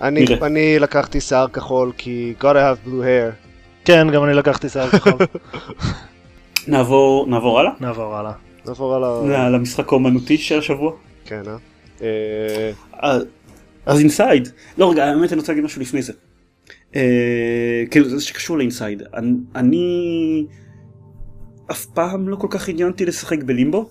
[0.01, 0.25] אני.
[0.42, 3.46] אני לקחתי שיער כחול כי gotta have blue hair.
[3.87, 5.12] כן, גם אני לקחתי שיער כחול.
[6.68, 8.33] נעבור, נעבור הלאה, נעבור הלאה.
[8.66, 9.49] נעבור על ה...
[9.49, 10.92] ל- למשחק האומנותי של השבוע.
[11.25, 11.57] כן, אה?
[13.05, 13.18] אה?
[13.87, 16.12] אז אינסייד, לא רגע, האמת אני רוצה להגיד משהו לפני זה.
[16.96, 20.46] אה, כאילו זה שקשור לאינסייד, אני, אני
[21.70, 23.88] אף פעם לא כל כך עניינתי לשחק בלימבו,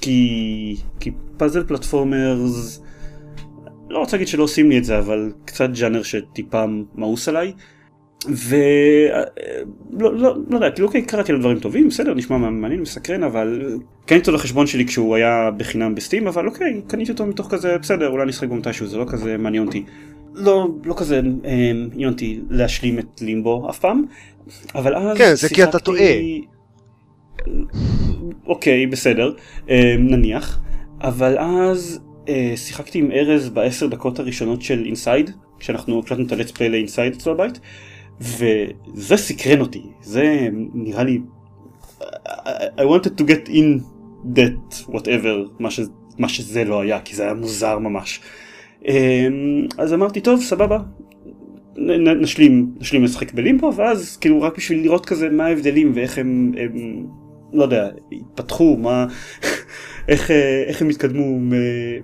[0.00, 2.82] כי, כי פאזל פלטפורמרס,
[3.90, 7.52] לא רוצה להגיד שלא עושים לי את זה, אבל קצת ג'אנר שטיפה מאוס עליי.
[8.26, 13.78] ולא לא, לא יודע, כאילו אוקיי, קראתי לו דברים טובים, בסדר, נשמע מעניין, מסקרן, אבל
[14.06, 18.08] קניתי אותו לחשבון שלי כשהוא היה בחינם בסטים, אבל אוקיי, קניתי אותו מתוך כזה, בסדר,
[18.08, 19.84] אולי נשחק בו מתישהו, זה לא כזה מעניין אותי.
[20.34, 24.04] לא, לא כזה אה, עניין אותי להשלים את לימבו אף פעם,
[24.74, 26.12] אבל אז כן, זה כי אתה טועה.
[28.46, 29.32] אוקיי, בסדר,
[29.70, 30.60] אה, נניח,
[31.00, 36.35] אבל אז אה, שיחקתי עם ארז בעשר דקות הראשונות של אינסייד, כשאנחנו הקלטנו את ה
[36.35, 37.60] let's play לאינסייד אצלו בבית,
[38.20, 41.20] וזה סקרן אותי, זה נראה לי,
[42.76, 43.80] I wanted to get in
[44.36, 45.80] that, whatever, מה, ש,
[46.18, 48.20] מה שזה לא היה, כי זה היה מוזר ממש.
[48.88, 49.28] אה,
[49.78, 50.78] אז אמרתי, טוב, סבבה,
[51.76, 56.52] נ- נשלים, נשלים לשחק בלימבו, ואז כאילו רק בשביל לראות כזה מה ההבדלים ואיך הם,
[56.58, 57.06] הם
[57.52, 59.06] לא יודע, התפתחו, מה,
[60.08, 60.30] איך,
[60.66, 61.50] איך הם התקדמו מ-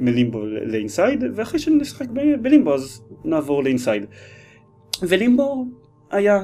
[0.05, 4.05] מלימבו לאינסייד, ואחרי שנשחק ב- בלימבו אז נעבור לאינסייד.
[5.03, 5.67] ולימבו
[6.11, 6.43] היה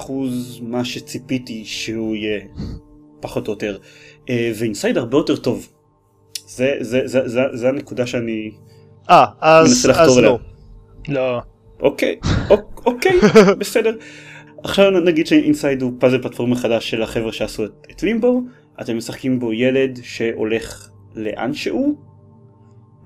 [0.00, 0.10] 95%
[0.62, 2.40] מה שציפיתי שהוא יהיה.
[3.20, 3.78] פחות או יותר,
[4.30, 5.68] אה, ואינסייד הרבה יותר טוב.
[6.46, 8.50] זה, זה, זה, זה, זה הנקודה שאני
[9.10, 10.18] אה, אז, אז.
[10.24, 10.38] לא.
[11.08, 11.40] לא.
[11.80, 12.16] אוקיי,
[12.50, 13.12] אוק- אוקיי,
[13.58, 13.96] בסדר.
[14.64, 18.40] עכשיו נגיד שאינסייד הוא פאזל פלטפורמה חדש של החבר'ה שעשו את, את לימבו,
[18.80, 21.96] אתם משחקים בו ילד שהולך לאן שהוא,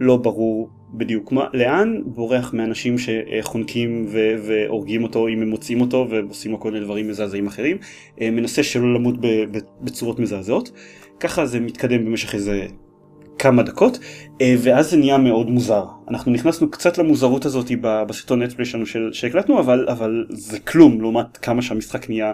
[0.00, 6.06] לא ברור בדיוק מה, לאן, בורח מאנשים שחונקים ו- והורגים אותו אם הם מוצאים אותו
[6.10, 7.76] ועושים לו כל מיני דברים מזעזעים אחרים,
[8.20, 9.14] אה, מנסה שלא למות
[9.80, 10.70] בצורות מזעזעות,
[11.20, 12.66] ככה זה מתקדם במשך איזה
[13.38, 13.98] כמה דקות,
[14.40, 15.84] אה, ואז זה נהיה מאוד מוזר.
[16.08, 21.36] אנחנו נכנסנו קצת למוזרות הזאת בסרטון נטפלי שלנו של- שהקלטנו, אבל, אבל זה כלום לעומת
[21.36, 22.32] כמה שהמשחק נהיה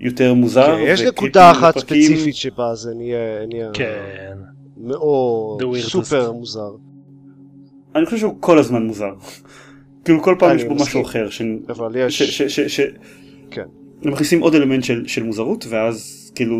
[0.00, 0.66] יותר מוזר.
[0.76, 1.78] כן, יש נקודה אחת.
[1.78, 4.34] ספציפית שבה זה נהיה נהיה כן.
[4.76, 5.62] מאוד.
[5.80, 6.70] סופר מוזר.
[7.94, 9.12] אני חושב שהוא כל הזמן מוזר.
[10.04, 10.74] כאילו כל פעם יש בו.
[10.74, 11.28] משהו אחר,
[11.68, 12.80] אבל יש...
[13.50, 13.66] כן.
[14.04, 16.56] מכניסים עוד אלמנט של, של מוזרות ואז כאילו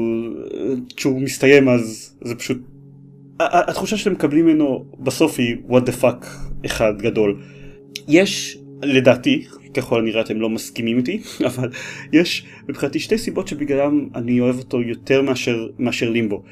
[0.97, 2.59] כשהוא מסתיים אז זה פשוט
[3.41, 6.27] התחושה שאתם מקבלים ממנו בסוף היא what the fuck
[6.67, 7.43] אחד גדול.
[8.09, 11.71] יש לדעתי ככל הנראה אתם לא מסכימים איתי אבל
[12.13, 16.43] יש מבחינתי שתי סיבות שבגללם אני אוהב אותו יותר מאשר, מאשר לימבו.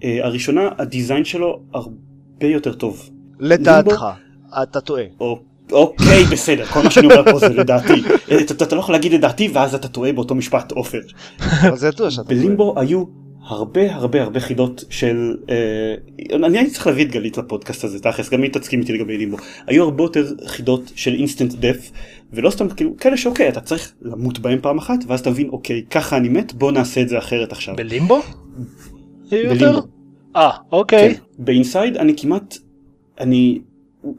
[0.00, 3.10] Uh, הראשונה הדיזיין שלו הרבה יותר טוב.
[3.42, 4.04] לדעתך,
[4.62, 5.04] אתה טועה.
[5.20, 5.38] או-
[5.72, 7.92] אוקיי בסדר כל מה שאני אומר פה זה לדעתי
[8.40, 11.00] אתה, אתה לא יכול להגיד לדעתי ואז אתה טועה באותו משפט עופר.
[11.40, 12.38] אבל זה ידוע שאתה טועה.
[12.40, 13.04] בלימבו היו
[13.44, 15.94] הרבה הרבה הרבה חידות של אה,
[16.46, 19.36] אני הייתי צריך להביא את גלית לפודקאסט הזה תכלס גם היא תסכים איתי לגבי לימבו
[19.66, 21.90] היו הרבה יותר חידות של instant death
[22.32, 26.16] ולא סתם כאילו כאלה שאוקיי אתה צריך למות בהם פעם אחת ואז תבין אוקיי ככה
[26.16, 27.76] אני מת בוא נעשה את זה אחרת עכשיו.
[27.76, 28.20] בלימבו?
[29.30, 29.80] בלימבו.
[30.36, 31.14] אה, אוקיי.
[31.14, 31.20] כן.
[31.38, 32.56] באינסייד אני כמעט
[33.22, 33.58] אני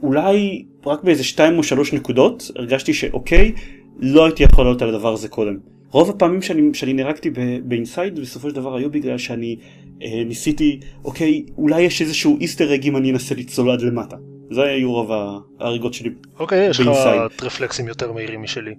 [0.04, 3.52] אולי רק באיזה שתיים או שלוש נקודות הרגשתי שאוקיי
[4.00, 5.58] לא הייתי יכול לעלות על הדבר הזה קודם.
[5.92, 7.30] רוב הפעמים שאני, שאני נהרגתי
[7.64, 9.56] באינסייד בסופו של דבר היו בגלל שאני
[10.04, 14.16] אה, ניסיתי אוקיי אולי יש איזשהו איסטר אג אם אני אנסה לצלול עד למטה.
[14.52, 15.12] זה היו רוב
[15.60, 16.10] ההריגות שלי.
[16.40, 17.22] אוקיי, יש לך באינסייד.
[17.42, 18.74] רפלקסים יותר מהירים משלי.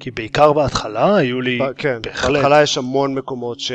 [0.00, 1.58] כי בעיקר בהתחלה היו לי...
[1.76, 2.32] כן, בהחלט.
[2.32, 3.72] בהתחלה יש המון מקומות ש...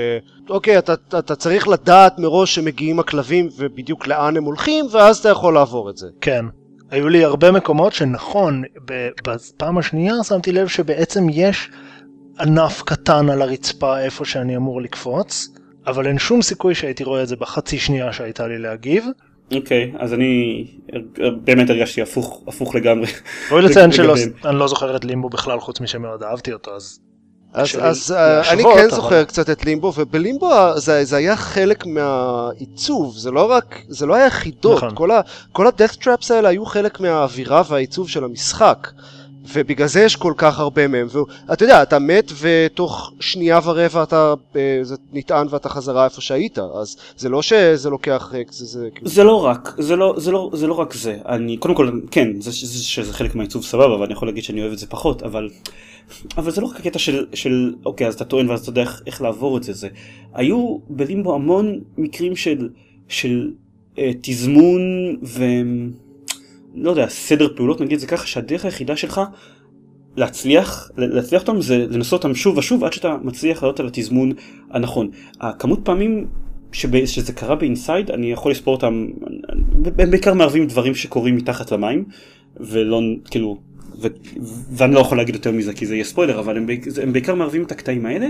[0.49, 5.53] אוקיי, אתה, אתה, צריך לדעת מראש שמגיעים הכלבים ובדיוק לאן הם הולכים, ואז אתה יכול
[5.53, 6.07] לעבור את זה.
[6.21, 6.45] כן.
[6.91, 11.69] היו לי הרבה מקומות שנכון, בפעם השנייה שמתי לב שבעצם יש
[12.39, 15.49] ענף קטן על הרצפה איפה שאני אמור לקפוץ,
[15.87, 19.05] אבל אין שום סיכוי שהייתי רואה את זה בחצי שנייה שהייתה לי להגיב.
[19.53, 20.99] אוקיי אז אני אה,
[21.43, 23.07] באמת הרגשתי הפוך הפוך לגמרי.
[23.51, 24.31] ראוי לציין שלא, לגביהם.
[24.45, 26.99] אני לא זוכר את לימבו בכלל חוץ משמאוד אהבתי אותו, אז
[27.53, 31.35] אז, אז אה, אני כן אבל- זוכר קצת את לימבו, ובלימבו ה- זה, זה היה
[31.35, 35.11] חלק מהעיצוב, זה לא רק, זה לא היה חידות, נכון.
[35.51, 38.87] כל ה-death traps האלה היו חלק מהאווירה והעיצוב של המשחק.
[39.53, 41.07] ובגלל זה יש כל כך הרבה מהם,
[41.47, 46.59] ואתה יודע, אתה מת ותוך שנייה ורבע אתה אה, זה נטען ואתה חזרה איפה שהיית,
[46.59, 50.31] אז זה לא שזה לוקח, אה, זה, זה, כאילו- זה לא רק זה לא זה
[50.31, 51.17] לא זה לא רק זה.
[51.27, 54.71] אני קודם כל כן זה שזה, שזה חלק מהעיצוב סבבה ואני יכול להגיד שאני אוהב
[54.71, 55.49] את זה פחות אבל
[56.37, 59.01] אבל זה לא רק הקטע של של אוקיי אז אתה טוען ואז אתה יודע איך,
[59.05, 59.73] איך לעבור את זה.
[59.73, 59.87] זה
[60.33, 62.69] היו בלימבו המון מקרים של
[63.07, 63.51] של
[63.97, 64.81] אה, תזמון
[65.23, 65.43] ו...
[66.75, 69.21] לא יודע סדר פעולות נגיד זה ככה שהדרך היחידה שלך
[70.17, 74.31] להצליח להצליח אותם זה לנסות אותם שוב ושוב עד שאתה מצליח לעלות על התזמון
[74.71, 75.09] הנכון.
[75.41, 76.27] הכמות פעמים
[76.71, 79.07] שב, שזה קרה באינסייד אני יכול לספור אותם
[79.99, 82.05] הם בעיקר מערבים דברים שקורים מתחת למים
[82.59, 83.57] ולא כאילו
[84.01, 84.07] ו,
[84.71, 86.67] ואני לא יכול להגיד יותר מזה כי זה יהיה ספוילר אבל הם,
[87.03, 88.27] הם בעיקר מערבים את הקטעים האלה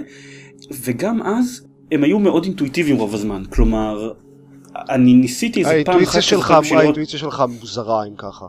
[0.71, 4.11] וגם אז הם היו מאוד אינטואיטיביים רוב הזמן כלומר
[4.89, 8.45] אני ניסיתי איזה פעם אחת האינטואיציה שלך, מוזרה אם ככה.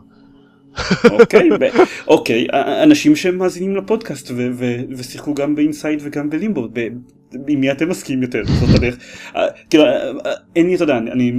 [1.11, 1.49] אוקיי,
[2.07, 2.47] אוקיי,
[2.83, 4.31] אנשים שמאזינים לפודקאסט
[4.97, 6.67] ושיחקו גם באינסייד וגם בלימבו,
[7.47, 8.41] עם מי אתם מסכימים יותר?
[8.45, 8.97] זאת הדרך.
[9.69, 9.83] כאילו,
[10.55, 11.31] אין לי, אתה יודע, אני-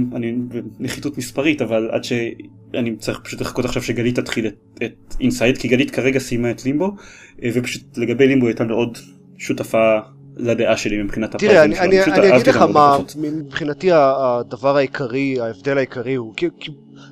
[0.79, 4.47] בנחיתות מספרית, אבל עד שאני צריך פשוט לחכות עכשיו שגלית תתחיל
[4.83, 6.95] את- אינסייד, כי גלית כרגע סיימה את לימבו,
[7.53, 8.97] ופשוט לגבי לימבו הייתה מאוד
[9.37, 9.97] שותפה
[10.39, 12.97] לדעה שלי מבחינת תראה, אני, שלו, אני, פשוט אני אגיד לך מה.
[13.17, 16.71] מבחינתי הדבר העיקרי, ההבדל העיקרי הוא, כי, כי,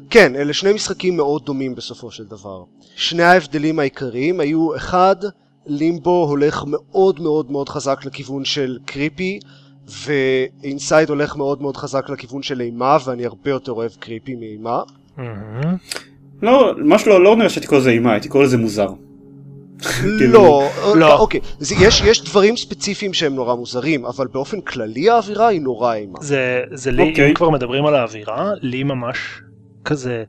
[0.10, 2.64] כן, אלה שני משחקים מאוד דומים בסופו של דבר.
[2.96, 5.16] שני ההבדלים העיקריים היו, אחד,
[5.66, 9.40] לימבו הולך מאוד מאוד מאוד חזק לכיוון של קריפי,
[9.88, 14.82] ואינסייד הולך מאוד מאוד חזק לכיוון של אימה, ואני הרבה יותר אוהב קריפי מאימה.
[16.42, 18.90] לא, ממש לא, לא נראה שהייתי קורא לזה אימה, הייתי קורא לזה מוזר.
[19.82, 21.18] כאילו- לא, לא.
[21.20, 25.94] אוקיי, זה, יש, יש דברים ספציפיים שהם נורא מוזרים, אבל באופן כללי האווירה היא נורא
[25.94, 26.20] אימה.
[26.22, 27.30] זה, זה לי, אוקיי.
[27.30, 29.42] אם כבר מדברים על האווירה, לי ממש
[29.86, 30.24] כזה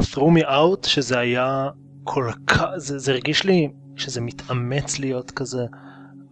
[0.00, 1.68] threw me out שזה היה
[2.04, 5.62] כל כך, זה, זה הרגיש לי שזה מתאמץ להיות כזה,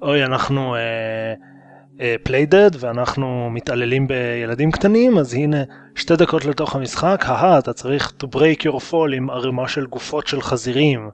[0.02, 5.62] אוי אנחנו אה, פה jaded ואנחנו מתעללים בילדים קטנים אז הנה
[5.94, 10.26] שתי דקות לתוך המשחק הא אתה צריך to break your fall עם ערימה של גופות
[10.26, 11.10] של חזירים.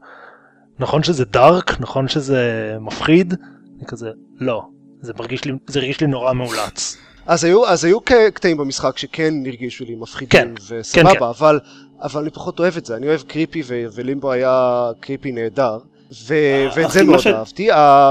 [0.79, 3.35] נכון שזה דארק נכון שזה מפחיד?
[3.79, 4.11] אני כזה
[4.41, 4.67] לא.
[5.01, 6.97] זה מרגיש לי זה הרגיש לי נורא מאולץ.
[7.27, 7.99] אז היו, אז היו
[8.35, 11.25] קטעים במשחק שכן הרגישו לי מפחידים כן, וסבבה, כן, כן.
[11.25, 11.61] אבל,
[12.03, 15.79] אבל אני פחות אוהב את זה, אני אוהב קריפי ו- ולימבו היה קריפי נהדר,
[16.27, 17.69] ואת אחי, זה מאוד ש- אהבתי,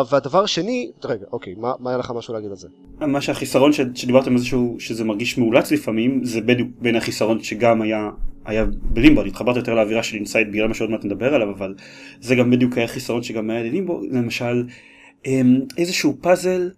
[0.10, 2.68] והדבר השני, רגע, אוקיי, מה, מה היה לך משהו להגיד על זה?
[3.00, 7.44] מה שהחיסרון ש- שדיברתם על זה שהוא שזה מרגיש מאולץ לפעמים זה בדיוק בין החיסרון
[7.44, 8.10] שגם היה
[8.46, 11.74] היה בלימבו אני התחברתי יותר לאווירה של Inside בגלל מה שעוד מעט נדבר עליו אבל
[12.22, 14.64] זה גם בדיוק היה חיסרון שגם היה ללימבו למשל
[15.26, 16.70] אמ, איזשהו פאזל.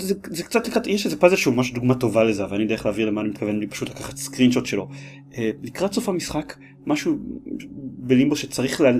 [0.00, 2.74] זה, זה קצת לקראת יש איזה פאזל שהוא ממש דוגמה טובה לזה אבל אני יודע
[2.74, 4.88] איך להעביר למה אני מתכוון לי פשוט לקחת screenshot שלו
[5.38, 7.18] אה, לקראת סוף המשחק משהו
[7.98, 8.90] בלימבו שצריך לה,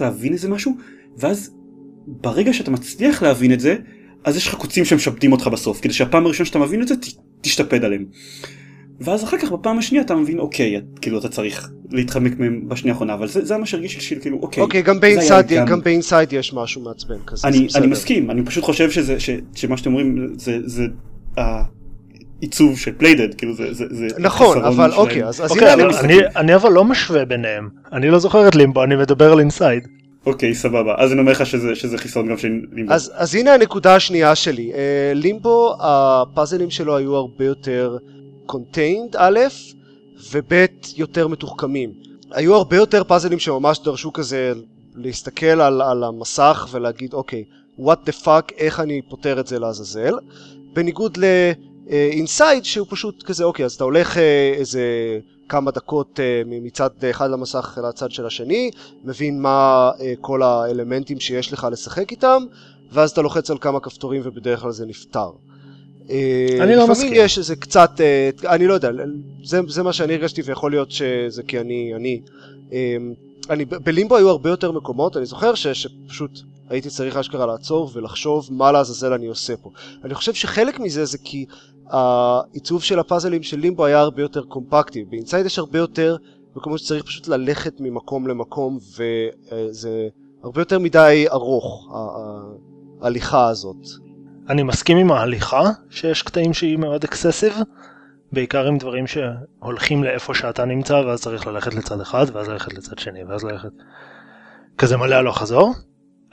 [0.00, 0.76] להבין איזה משהו
[1.16, 1.54] ואז
[2.06, 3.76] ברגע שאתה מצליח להבין את זה
[4.24, 7.06] אז יש לך קוצים שמשפדים אותך בסוף כדי שהפעם הראשונה שאתה מבין את זה ת,
[7.40, 8.04] תשתפד עליהם.
[9.00, 12.92] ואז אחר כך בפעם השנייה אתה מבין אוקיי את- כאילו אתה צריך להתחמק מהם בשנייה
[12.94, 14.62] האחרונה אבל זה, זה מה שהרגיש לי כאילו אוקיי.
[14.62, 17.66] אוקיי, גם ב Inside, גם- גם ב Inside יש משהו מעצבן כזה, זה אני.
[17.76, 20.82] אני מסכים אני פשוט חושב שזה ש, שמה שאתם אומרים זה זה
[21.36, 24.92] העיצוב של Playdead כאילו זה זה, זה נכון, אבל.
[24.92, 28.18] אוקיי, אז אז אוקיי, הנה, אני, אני- אני, אני אבל לא משווה ביניהם אני לא
[28.18, 29.82] זוכר את לימבו אני מדבר על Inside.
[30.26, 32.92] אוקיי סבבה אז אני אומר לך שזה שזה חיסרון גם של לימבו.
[32.92, 34.72] אז, אז הנה הנקודה השנייה שלי.
[34.74, 34.78] אה,
[35.14, 37.96] לימבו, הפאזלים שלו היו הרבה יותר
[38.48, 39.38] contained א',
[40.32, 41.92] וב' יותר מתוחכמים.
[42.30, 44.52] היו הרבה יותר פאזלים שממש דרשו כזה
[44.94, 47.44] להסתכל על, על המסך ולהגיד אוקיי,
[47.78, 50.14] what the fuck, איך אני פותר את זה לעזאזל.
[50.72, 51.18] בניגוד
[51.86, 54.82] לאינסייד שהוא פשוט כזה אוקיי, אז אתה הולך אה, איזה
[55.48, 58.70] כמה דקות אה, מצד אחד למסך לצד של השני,
[59.04, 62.42] מבין מה אה, כל האלמנטים שיש לך לשחק איתם,
[62.92, 65.30] ואז אתה לוחץ על כמה כפתורים ובדרך כלל זה נפתר.
[66.10, 67.12] אה, אני לא לפעמים מסכים.
[67.14, 68.90] יש איזה קצת, אה, אני לא יודע,
[69.44, 72.20] זה, זה מה שאני הרגשתי ויכול להיות שזה כי אני, אני,
[72.72, 72.96] אה,
[73.50, 78.48] אני, בלימבו היו הרבה יותר מקומות, אני זוכר ש, שפשוט הייתי צריך אשכרה לעצור ולחשוב
[78.50, 79.70] מה לעזאזל אני עושה פה.
[80.04, 81.46] אני חושב שחלק מזה זה כי
[81.86, 86.16] העיצוב של הפאזלים של לימבו היה הרבה יותר קומפקטי, באינסייד יש הרבה יותר
[86.56, 90.08] מקומות שצריך פשוט ללכת ממקום למקום וזה
[90.42, 91.88] הרבה יותר מדי ארוך,
[93.00, 94.09] ההליכה הזאת.
[94.48, 97.54] אני מסכים עם ההליכה שיש קטעים שהיא מאוד אקססיב
[98.32, 102.98] בעיקר עם דברים שהולכים לאיפה שאתה נמצא ואז צריך ללכת לצד אחד ואז ללכת לצד
[102.98, 103.72] שני ואז ללכת
[104.78, 105.74] כזה מלא הלוך חזור.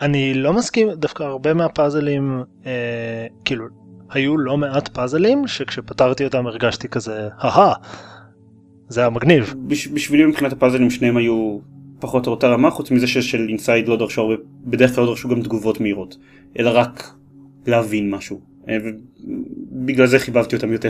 [0.01, 3.65] אני לא מסכים דווקא הרבה מהפאזלים אה, כאילו
[4.09, 7.73] היו לא מעט פאזלים שכשפתרתי אותם הרגשתי כזה הא
[8.87, 11.59] זה היה מגניב בש, בשבילי מבחינת הפאזלים שניהם היו
[11.99, 15.29] פחות או יותר רמה חוץ מזה ששל אינסייד לא דרשו הרבה בדרך כלל לא דרשו
[15.29, 16.17] גם תגובות מהירות
[16.59, 17.13] אלא רק
[17.67, 18.77] להבין משהו אה,
[19.71, 20.89] ובגלל זה חיבבתי אותם יותר.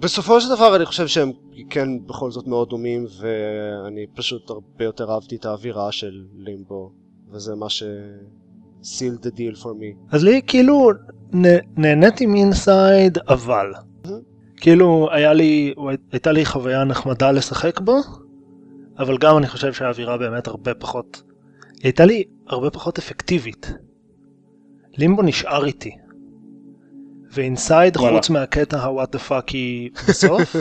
[0.00, 1.32] בסופו של דבר אני חושב שהם
[1.70, 6.92] כן בכל זאת מאוד דומים ואני פשוט הרבה יותר אהבתי את האווירה של לימבו
[7.32, 7.82] וזה מה ש...
[8.82, 10.14] seal the deal for me.
[10.14, 10.90] אז לי כאילו
[11.32, 13.72] נה- נהניתי מאינסייד אבל
[14.56, 15.74] כאילו היה לי
[16.12, 17.96] הייתה לי חוויה נחמדה לשחק בו
[18.98, 21.22] אבל גם אני חושב שהאווירה באמת הרבה פחות
[21.82, 23.72] הייתה לי הרבה פחות אפקטיבית.
[24.98, 25.96] לימבו נשאר איתי.
[27.32, 27.96] ואינסייד.
[27.96, 30.56] חוץ מהקטע the fuck היא בסוף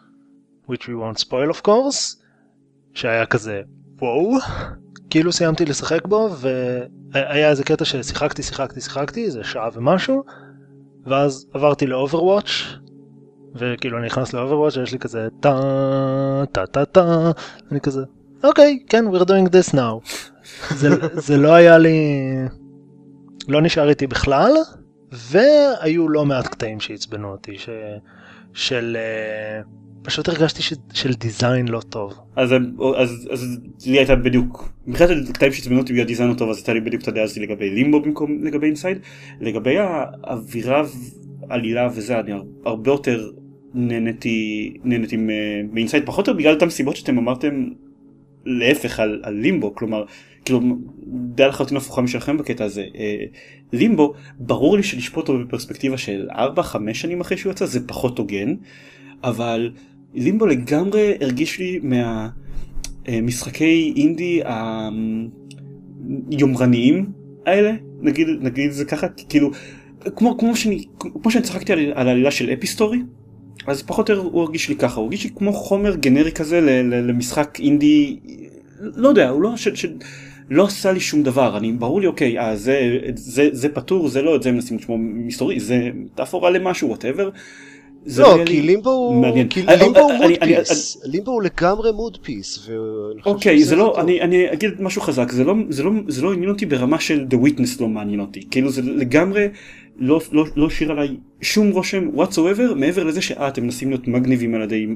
[0.70, 2.16] which we won't spoil of course
[2.94, 3.62] שהיה כזה
[3.98, 4.36] וואו
[5.10, 6.30] כאילו סיימתי לשחק בו
[7.12, 10.24] והיה איזה קטע ששיחקתי שיחקתי שיחקתי איזה שעה ומשהו
[11.06, 12.50] ואז עברתי ל Overwatch
[13.54, 15.60] וכאילו אני נכנס ל Overwatch ויש לי כזה טה
[16.52, 17.30] טה טה טה
[17.72, 18.04] אני כזה
[18.44, 20.14] אוקיי כן we're doing this now
[20.74, 21.98] זה, זה לא היה לי
[23.48, 24.52] לא נשאר איתי בכלל
[25.12, 27.68] והיו לא מעט קטעים שעצבנו אותי ש,
[28.54, 29.60] של אה,
[30.02, 32.14] פשוט הרגשתי ש, של design לא טוב.
[32.36, 32.52] אז,
[32.96, 36.72] אז, אז לי הייתה בדיוק, מבחינת הקטעים שעצבנו אותי בגלל design לא טוב אז הייתה
[36.72, 38.98] לי בדיוק את הדעה הזו לגבי לימבו במקום לגבי Inside.
[39.40, 40.82] לגבי האווירה
[41.48, 42.32] ועלילה וזה אני
[42.64, 43.30] הרבה יותר
[43.74, 45.16] נהניתי נהניתי
[45.72, 46.06] מ Inside.
[46.06, 47.64] פחות או בגלל אותם סיבות שאתם אמרתם
[48.44, 49.74] להפך על, על לימבו.
[49.74, 50.04] כלומר
[50.44, 50.60] כאילו
[51.06, 52.84] דעה לחלוטין הפוכה משלכם בקטע הזה.
[52.98, 53.24] אה,
[53.72, 56.34] לימבו ברור לי שלשפוט אותו בפרספקטיבה של 4-5
[56.92, 58.54] שנים אחרי שהוא יצא זה פחות הוגן
[59.24, 59.70] אבל
[60.14, 61.80] לימבו לגמרי הרגיש לי
[63.08, 64.40] מהמשחקי אינדי
[66.30, 67.12] היומרניים
[67.46, 69.50] האלה נגיד נגיד זה ככה כאילו
[70.16, 70.84] כמו כמו שאני
[71.22, 72.98] כמו שאני צחקתי על, על העלילה של Epistory
[73.66, 76.60] אז פחות או יותר הוא הרגיש לי ככה הוא הרגיש לי כמו חומר גנרי כזה
[76.82, 78.18] למשחק אינדי
[78.80, 79.92] לא יודע הוא לא של, של
[80.50, 84.22] לא עשה לי שום דבר אני ברור לי אוקיי אה, זה, זה, זה פטור זה
[84.22, 87.30] לא את זה מנסים להישמע מסתורי זה מטאפורה למשהו whatever.
[88.16, 92.68] לא, כי לימבו הוא mood piece, Limbo הוא לגמרי mood piece.
[93.26, 97.26] אוקיי, זה לא, אני אגיד משהו חזק, לא, לא, זה לא עניין אותי ברמה של
[97.30, 99.48] The Witness לא מעניין אותי, כאילו זה לגמרי
[99.98, 104.86] לא השאיר עליי שום רושם whatsoever מעבר לזה שאה אתם מנסים להיות מגניבים על ידי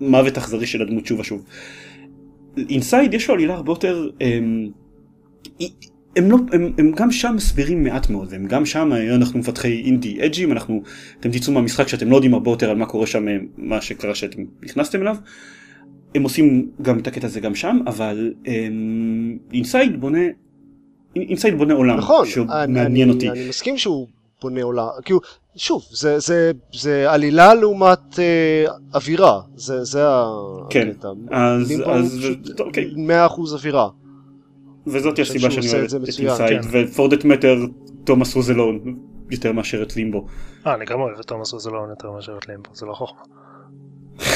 [0.00, 1.44] מוות אכזרי של הדמות שוב ושוב.
[2.68, 4.68] Inside יש לו עלילה הרבה יותר אמ,
[6.16, 10.26] הם, לא, הם, הם גם שם מסבירים מעט מאוד, והם גם שם אנחנו מפתחי אינדי
[10.26, 10.82] edgy ים, אנחנו,
[11.20, 13.26] אתם תצאו מהמשחק שאתם לא יודעים הרבה יותר על מה קורה שם,
[13.56, 15.16] מה שקרה שאתם נכנסתם אליו.
[16.14, 18.32] הם עושים גם את הקטע הזה גם שם, אבל
[19.52, 20.18] Inside אמ, בונה,
[21.16, 23.30] Inside בונה עולם, נכון, שהוא אני, מעניין אני, אותי.
[23.30, 24.06] אני מסכים שהוא
[24.42, 25.20] בונה עולם, כאילו,
[25.56, 30.02] שוב, זה, זה, זה עלילה לעומת אה, אווירה, זה, זה
[30.70, 31.08] כן, הקטע.
[31.30, 32.26] אז, אז,
[32.60, 32.90] אוקיי.
[33.28, 33.88] 100% אווירה.
[34.86, 37.68] וזאת הסיבה שאני אוהב את Inside, ו-for that matter
[38.04, 38.96] תומאס רוזלון
[39.30, 40.26] יותר מאשר את לימבו.
[40.66, 43.22] אה, אני גם אוהב את תומאס רוזלון יותר מאשר את לימבו, זה לא חוכמה.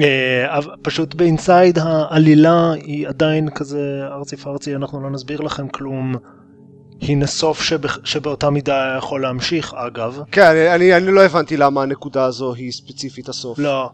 [0.00, 6.14] אה, פשוט באינסייד העלילה היא עדיין כזה ארצי פרצי, אנחנו לא נסביר לכם כלום.
[7.02, 7.62] הנה סוף
[8.04, 10.20] שבאותה מידה יכול להמשיך אגב.
[10.32, 13.58] כן, אני, אני, אני לא הבנתי למה הנקודה הזו היא ספציפית הסוף.
[13.58, 13.90] לא,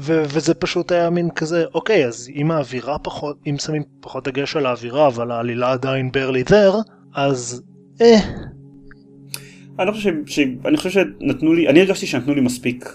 [0.00, 4.56] ו- וזה פשוט היה מין כזה אוקיי אז אם האווירה פחות אם שמים פחות דגש
[4.56, 7.62] על האווירה אבל העלילה עדיין barely there אז
[8.00, 8.18] אה.
[9.78, 10.38] אני לא חושב ש...
[10.64, 12.88] אני חושב שנתנו לי אני הרגשתי שנתנו לי מספיק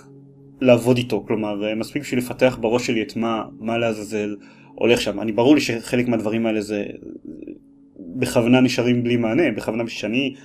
[0.62, 4.36] לעבוד איתו כלומר אה, מספיק בשביל לפתח בראש שלי את מה מה לעזאזל
[4.76, 6.86] הולך שם אני ברור לי שחלק מהדברים האלה זה
[8.00, 10.36] בכוונה נשארים בלי מענה בכוונה שאני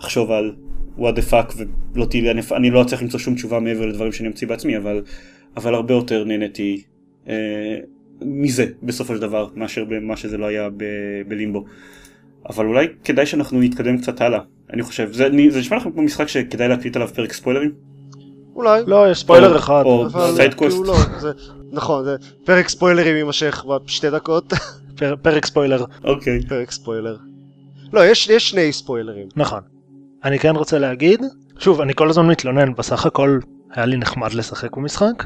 [0.00, 0.52] אחשוב על
[0.98, 1.62] what the fuck
[1.94, 5.02] ולא תהיה אני, אני לא אצליח למצוא שום תשובה מעבר לדברים שאני אמציא בעצמי אבל
[5.56, 6.82] אבל הרבה יותר נהניתי
[7.28, 7.78] אה,
[8.22, 11.64] מזה בסופו של דבר מאשר במה שזה לא היה ב- בלימבו.
[12.48, 14.40] אבל אולי כדאי שאנחנו נתקדם קצת הלאה.
[14.72, 17.72] אני חושב זה, זה נשמע לכם כמו משחק שכדאי להקליט עליו פרק ספוילרים?
[18.54, 18.82] אולי.
[18.86, 21.30] לא יש ספוילר או, אחד או side quest כאילו לא, זה,
[21.72, 24.52] נכון זה פרק ספוילרים יימשך בשתי דקות.
[24.98, 25.84] פר, פרק ספוילר.
[26.04, 26.40] אוקיי.
[26.48, 27.16] פרק ספוילר.
[27.92, 29.28] לא יש, יש שני ספוילרים.
[29.36, 29.60] נכון.
[30.24, 31.20] אני כן רוצה להגיד
[31.58, 33.38] שוב אני כל הזמן מתלונן בסך הכל
[33.70, 35.24] היה לי נחמד לשחק במשחק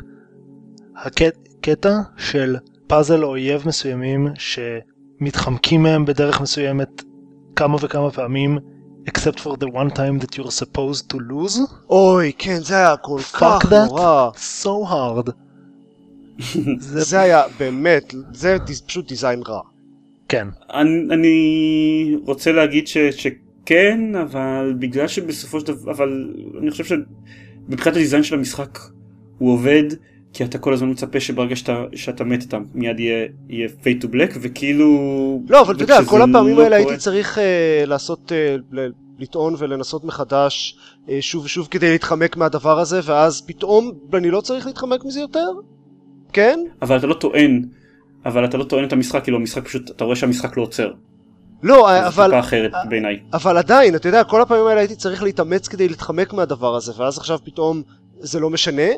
[0.97, 7.03] הקטע של פאזל או אויב מסוימים שמתחמקים מהם בדרך מסוימת
[7.57, 8.59] כמה וכמה פעמים
[9.11, 11.61] except for the one time that you're supposed to lose.
[11.91, 14.31] אוי, כן, זה היה כל כך נורא.
[14.63, 15.31] so hard.
[16.79, 17.01] זה...
[17.01, 19.61] זה היה באמת, זה פשוט דיזיין רע.
[20.29, 20.49] כן.
[20.75, 27.97] אני, אני רוצה להגיד ש, שכן, אבל בגלל שבסופו של דבר, אבל אני חושב שמבחינת
[27.97, 28.79] הדיזיין של המשחק
[29.39, 29.85] הוא עובד.
[30.35, 34.07] כי אתה כל הזמן מצפה שברגע שאתה, שאתה מת אתה מיד יהיה, יהיה fade to
[34.07, 34.89] black וכאילו...
[35.49, 37.41] לא אבל אתה יודע כל הפעמים לא האלה הייתי צריך uh,
[37.87, 38.77] לעשות, uh,
[39.19, 44.67] לטעון ולנסות מחדש uh, שוב ושוב כדי להתחמק מהדבר הזה ואז פתאום אני לא צריך
[44.67, 45.49] להתחמק מזה יותר?
[46.33, 46.61] כן?
[46.83, 47.63] אבל אתה לא טוען,
[48.27, 50.93] אבל אתה לא טוען את המשחק כאילו המשחק פשוט אתה רואה שהמשחק לא עוצר.
[51.63, 52.31] לא, אבל...
[52.31, 53.21] זה אחרת בעיניי.
[53.33, 57.19] אבל עדיין, אתה יודע, כל הפעמים האלה הייתי צריך להתאמץ כדי להתחמק מהדבר הזה, ואז
[57.19, 57.83] עכשיו פתאום
[58.19, 58.89] זה לא משנה,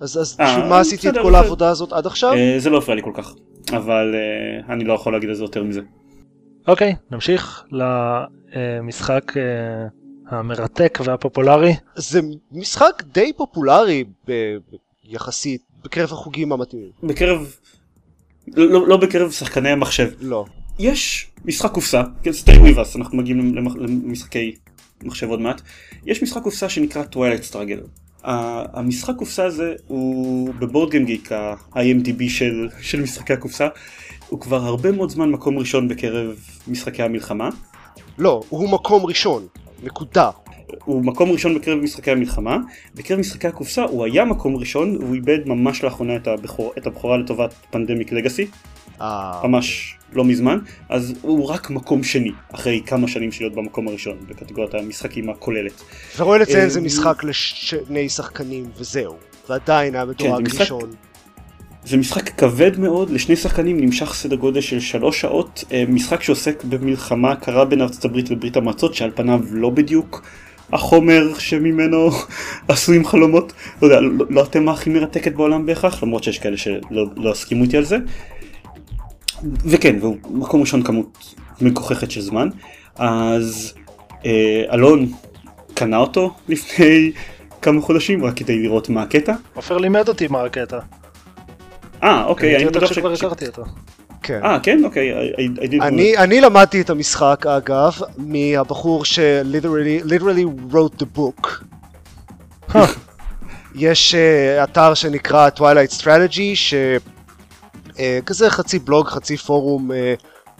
[0.00, 2.32] אז, אה, בשביל מה עשיתי את כל העבודה הזאת עד עכשיו?
[2.32, 3.34] אה, זה לא הפריע לי כל כך,
[3.72, 5.80] אבל אה, אני לא יכול להגיד על זה יותר מזה.
[6.68, 7.64] אוקיי, נמשיך
[8.52, 9.32] למשחק
[10.28, 11.74] המרתק והפופולרי.
[11.96, 12.20] זה
[12.52, 14.04] משחק די פופולרי
[15.04, 16.90] יחסית בקרב החוגים המתאימים.
[17.02, 17.54] בקרב...
[18.56, 20.10] לא, לא, לא בקרב שחקני המחשב.
[20.20, 20.44] לא.
[20.78, 24.54] יש משחק קופסה, כן, stay with us, אנחנו מגיעים למשחקי
[25.02, 25.60] מחשב עוד מעט.
[26.06, 27.86] יש משחק קופסה שנקרא Twilight Struggle.
[28.24, 33.68] המשחק קופסה הזה הוא בבורד גיק ה-IMDB של, של משחקי הקופסה
[34.28, 36.36] הוא כבר הרבה מאוד זמן מקום ראשון בקרב
[36.68, 37.50] משחקי המלחמה.
[38.18, 39.46] לא, הוא מקום ראשון,
[39.82, 40.30] נקודה.
[40.84, 42.58] הוא מקום ראשון בקרב משחקי המלחמה,
[42.94, 47.16] בקרב משחקי הקופסה הוא היה מקום ראשון והוא איבד ממש לאחרונה את, הבכור, את הבכורה
[47.16, 48.46] לטובת פנדמיק לגאסי.
[49.00, 49.40] אה...
[49.44, 54.16] ממש לא מזמן, אז הוא רק מקום שני, אחרי כמה שנים של להיות במקום הראשון,
[54.28, 55.82] בקטגוריית המשחקים הכוללת.
[56.18, 59.16] ורואה לציין זה משחק לשני שחקנים וזהו,
[59.48, 60.90] ועדיין היה מדורג כן, ראשון.
[61.84, 66.64] זה משחק כבד מאוד, לשני שחקנים נמשך סדר גודל של שלוש שעות, אה, משחק שעוסק
[66.64, 70.22] במלחמה קרה בין ארצות הברית לברית המועצות, שעל פניו לא בדיוק
[70.72, 72.10] החומר שממנו
[72.68, 77.06] עשויים חלומות, לא יודע, לא, לא התמה הכי מרתקת בעולם בהכרח, למרות שיש כאלה שלא
[77.16, 77.96] לא הסכימו איתי על זה.
[79.64, 82.48] וכן, והוא מקום ראשון כמות מגוחכת של זמן,
[82.96, 83.74] אז
[84.26, 85.12] אה, אלון
[85.74, 87.12] קנה אותו לפני
[87.62, 89.34] כמה חודשים רק כדי לראות מה הקטע.
[89.54, 90.78] עופר לימד אותי מה הקטע.
[92.02, 93.62] אה אוקיי, אני בטוח שכבר הכרתי אותו.
[94.22, 94.40] כן.
[94.44, 94.84] אה, כן?
[94.84, 101.48] אוקיי, I- I- אני, אני למדתי את המשחק אגב מהבחור ש-literally literally wrote the book.
[103.74, 106.54] יש uh, אתר שנקרא Twilight Strategy
[108.00, 109.94] שכזה חצי בלוג חצי פורום אה,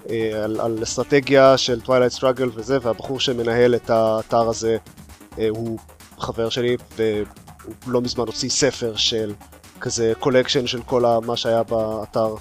[0.07, 0.11] אה,
[0.45, 4.77] על, על אסטרטגיה של Twilight Struggle וזה והבחור שמנהל את האתר הזה
[5.49, 5.79] הוא
[6.19, 9.33] חבר שלי והוא לא מזמן הוציא ספר של
[9.81, 12.35] כזה collection של כל מה שהיה באתר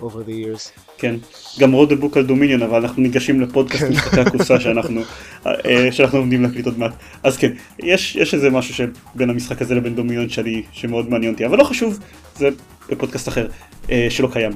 [0.00, 0.80] over the years.
[0.98, 1.14] כן,
[1.58, 3.92] גם wrote the book על Dominion, אבל אנחנו ניגשים לפודקאסט כן.
[3.92, 5.00] משחקי הקופסה שאנחנו,
[5.46, 6.92] אה, שאנחנו עומדים להקליט עוד מעט.
[7.22, 11.46] אז כן, יש, יש איזה משהו שבין המשחק הזה לבין Dominion שאני, שמאוד מעניין אותי,
[11.46, 11.98] אבל לא חשוב,
[12.36, 12.48] זה
[12.90, 13.48] בפודקאסט אחר,
[13.90, 14.52] אה, שלא קיים.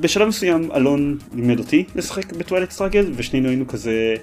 [0.00, 4.14] בשלב מסוים אלון לימד אותי לשחק ב Twilight Struggle, ושנינו היינו כזה,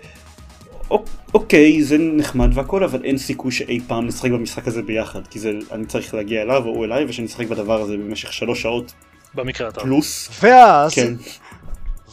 [0.92, 5.40] "אוק- אוקיי, זה נחמד והכל, אבל אין סיכוי שאי פעם נשחק במשחק הזה ביחד, כי
[5.40, 8.94] זה, אני צריך להגיע אליו או הוא אליי, ושנשחק בדבר הזה במשך שלוש שעות
[9.36, 9.84] במקרה הטוב.
[9.84, 10.30] פלוס.
[10.44, 11.14] ואז, כן.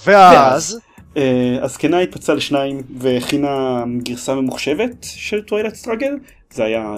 [0.07, 0.78] ואז,
[1.16, 6.14] אה, הזקנה התפצלה לשניים והכינה גרסה ממוחשבת של Twilight Struggle,
[6.51, 6.94] זה היה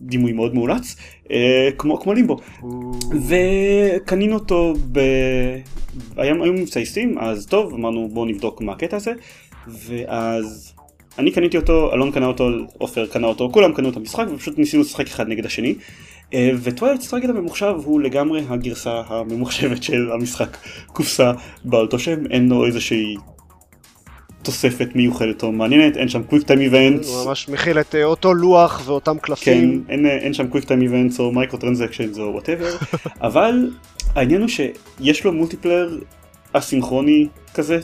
[0.00, 0.96] דימוי מאוד מאולץ,
[1.30, 2.36] אה, כמו, כמו לימבו.
[3.28, 5.00] וקנינו אותו ב...
[6.16, 9.12] היה, היו מבצעי סטים, אז טוב, אמרנו בואו נבדוק מה הקטע הזה,
[9.68, 10.72] ואז
[11.18, 14.82] אני קניתי אותו, אלון קנה אותו, עופר קנה אותו, כולם קנו את המשחק ופשוט ניסינו
[14.82, 15.74] לשחק אחד נגד השני.
[16.34, 21.32] אה, וטווילט סטראגל הממוחשב הוא לגמרי הגרסה הממוחשבת של המשחק קופסה
[21.64, 23.16] באותו שם, אין לו איזושהי
[24.46, 28.34] תוספת מיוחדת או מעניינת, אין שם quick time events, הוא ממש מכיל את אה, אותו
[28.34, 29.84] לוח ואותם כן, קלפים.
[29.88, 32.76] אין, אין שם quick time events או microtransactions או whatever,
[33.28, 33.70] אבל
[34.14, 36.00] העניין הוא שיש לו multiplayer
[36.52, 37.80] אסינכרוני כזה,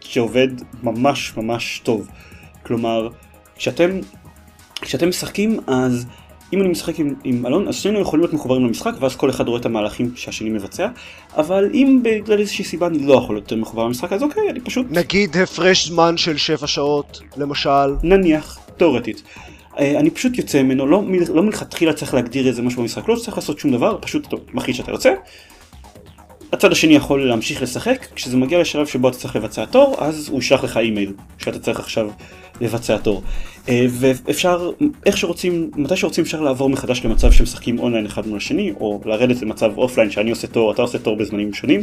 [0.00, 0.48] שעובד
[0.82, 2.08] ממש ממש טוב.
[2.62, 3.08] כלומר,
[3.56, 3.90] כשאתם,
[4.80, 6.06] כשאתם משחקים אז
[6.52, 9.48] אם אני משחק עם, עם אלון אז שנינו יכולים להיות מחוברים למשחק ואז כל אחד
[9.48, 10.88] רואה את המהלכים שהשני מבצע
[11.36, 14.86] אבל אם בגלל איזושהי סיבה אני לא יכול להיות מחובר למשחק אז אוקיי אני פשוט
[14.90, 17.94] נגיד הפרש זמן של 7 שעות, למשל.
[18.02, 19.22] נניח, תאורטית.
[19.78, 21.02] אה, אני פשוט יוצא ממנו, לא,
[21.34, 24.76] לא מלכתחילה צריך להגדיר איזה משהו במשחק, לא צריך לעשות שום דבר, פשוט אתה מחליט
[24.76, 25.14] שאתה יוצא.
[26.52, 30.38] הצד השני יכול להמשיך לשחק, כשזה מגיע לשלב שבו אתה צריך לבצע תור, אז הוא
[30.38, 32.10] ישלח לך אימייל, שאתה צריך עכשיו
[32.60, 33.22] לבצע תור.
[33.68, 34.70] אה, ואפשר,
[35.06, 39.42] איך שרוצים, מתי שרוצים אפשר לעבור מחדש למצב שמשחקים אונליין אחד מול השני, או לרדת
[39.42, 41.80] למצב אופליין שאני עושה תור, אתה עושה תור בזמנים שונים.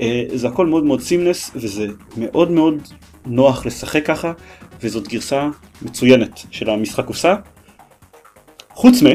[0.00, 1.86] אה, זה הכל מאוד מאוד סימלס, וזה
[2.16, 2.82] מאוד מאוד
[3.26, 4.32] נוח לשחק ככה,
[4.82, 5.48] וזאת גרסה
[5.82, 7.34] מצוינת של המשחק קופסה.
[8.74, 9.06] חוץ מ...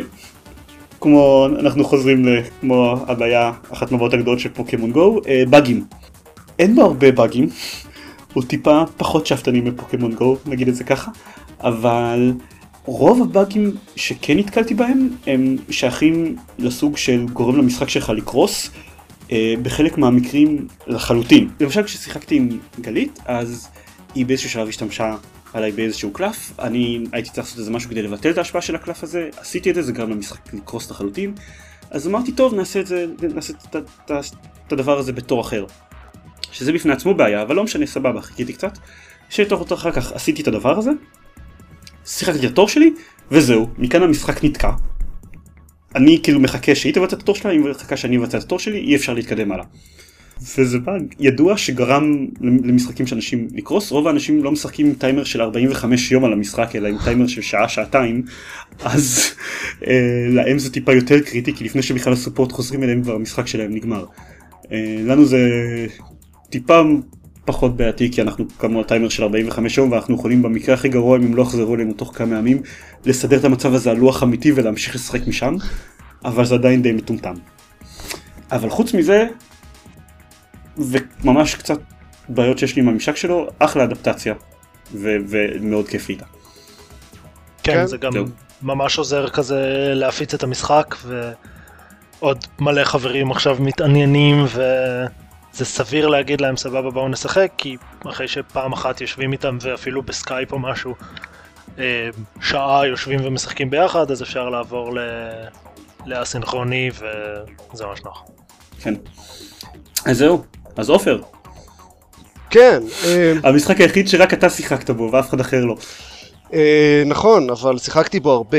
[1.01, 2.41] כמו אנחנו חוזרים ל...
[2.61, 5.85] כמו הבעיה, אחת מהבעיות הגדולות של פוקימון גו, אה, באגים.
[6.59, 7.49] אין בו הרבה באגים,
[8.33, 11.11] הוא טיפה פחות שאפתני מפוקימון גו, נגיד את זה ככה,
[11.59, 12.33] אבל
[12.85, 18.69] רוב הבאגים שכן נתקלתי בהם הם שייכים לסוג של גורם למשחק שלך לקרוס,
[19.31, 21.49] אה, בחלק מהמקרים לחלוטין.
[21.59, 22.49] למשל כששיחקתי עם
[22.81, 23.67] גלית, אז
[24.15, 25.15] היא באיזשהו שלב השתמשה
[25.53, 29.03] עליי באיזשהו קלף, אני הייתי צריך לעשות איזה משהו כדי לבטל את ההשפעה של הקלף
[29.03, 31.33] הזה, עשיתי את זה, זה גרם למשחק לקרוס לחלוטין,
[31.91, 34.11] אז אמרתי טוב נעשה את זה, נעשה את, את, את,
[34.67, 35.65] את הדבר הזה בתור אחר.
[36.51, 38.77] שזה בפני עצמו בעיה, אבל לא משנה, סבבה, חיכיתי קצת.
[39.29, 40.91] שתוך אותו אחר כך עשיתי את הדבר הזה,
[42.05, 42.93] שיחקתי את התור שלי,
[43.31, 44.71] וזהו, מכאן המשחק נתקע.
[45.95, 48.77] אני כאילו מחכה שהיא תבצע את התור שלה, היא מחכה שאני אבצע את התור שלי,
[48.77, 49.65] אי אפשר להתקדם הלאה.
[50.41, 55.41] וזה באג ידוע שגרם למשחקים של אנשים לקרוס, רוב האנשים לא משחקים עם טיימר של
[55.41, 58.23] 45 יום על המשחק, אלא עם טיימר של שעה-שעתיים,
[58.83, 59.23] אז
[59.87, 63.75] אה, להם זה טיפה יותר קריטי, כי לפני שבכלל הסופורט חוזרים אליהם כבר המשחק שלהם
[63.75, 64.05] נגמר.
[64.71, 65.47] אה, לנו זה
[66.49, 66.81] טיפה
[67.45, 71.17] פחות בעייתי, כי אנחנו קמנו על טיימר של 45 יום, ואנחנו יכולים במקרה הכי גרוע,
[71.17, 72.61] אם הם לא יחזרו אלינו תוך כמה ימים,
[73.05, 75.55] לסדר את המצב הזה על לוח אמיתי ולהמשיך לשחק משם,
[76.25, 77.33] אבל זה עדיין די מטומטם.
[78.51, 79.27] אבל חוץ מזה,
[80.79, 81.79] וממש קצת
[82.29, 84.33] בעיות שיש לי עם הממשק שלו, אחלה אדפטציה,
[84.93, 86.25] ו- ומאוד כיף איתה.
[87.63, 88.25] כן, כן, זה גם זהו.
[88.61, 90.95] ממש עוזר כזה להפיץ את המשחק,
[92.19, 97.77] ועוד מלא חברים עכשיו מתעניינים, וזה סביר להגיד להם סבבה בואו נשחק, כי
[98.09, 100.95] אחרי שפעם אחת יושבים איתם ואפילו בסקייפ או משהו,
[101.79, 102.09] אה,
[102.41, 104.99] שעה יושבים ומשחקים ביחד, אז אפשר לעבור ל...
[106.05, 106.89] לאסינכרוני,
[107.73, 108.23] וזה ממש נוח.
[108.81, 108.93] כן.
[110.05, 110.43] אז זהו,
[110.79, 111.21] אז עופר,
[112.49, 115.75] כן, אה, המשחק היחיד שרק אתה שיחקת בו ואף אחד אחר לא.
[116.53, 118.57] אה, נכון, אבל שיחקתי בו הרבה.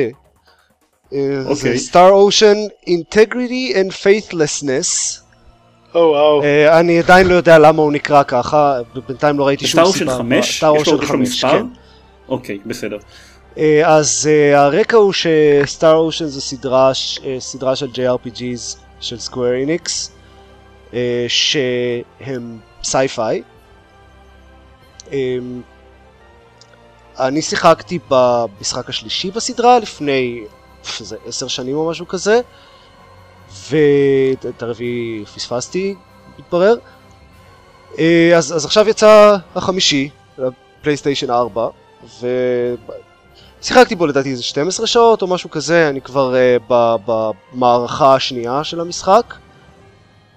[1.12, 1.78] אה, אוקיי.
[1.78, 5.18] זה Star Ocean Integrity and Faithlessness.
[5.94, 6.42] או וואו.
[6.42, 8.76] אה, אני עדיין לא יודע למה הוא נקרא ככה,
[9.08, 10.36] בינתיים לא ראיתי שום Star סיבה.
[10.38, 11.50] יש לו- Ocean יש לו 5, מספר?
[11.58, 11.66] כן.
[12.28, 12.98] אוקיי, בסדר.
[13.84, 16.92] אז הרקע הוא ש Star Ocean זו אה,
[17.40, 20.10] סדרה של JRPGs של Square Enix,
[21.28, 23.42] שהם sci-fi.
[25.12, 25.60] אמ,
[27.18, 30.44] אני שיחקתי במשחק השלישי בסדרה לפני
[31.00, 32.40] איזה עשר שנים או משהו כזה,
[33.70, 35.94] ואת הרביעי פספסתי,
[36.38, 36.76] מתברר.
[37.98, 40.10] אה, אז, אז עכשיו יצא החמישי,
[40.82, 41.68] פלייסטיישן 4,
[43.60, 46.72] ושיחקתי בו לדעתי איזה 12 שעות או משהו כזה, אני כבר uh,
[47.06, 49.34] במערכה השנייה של המשחק,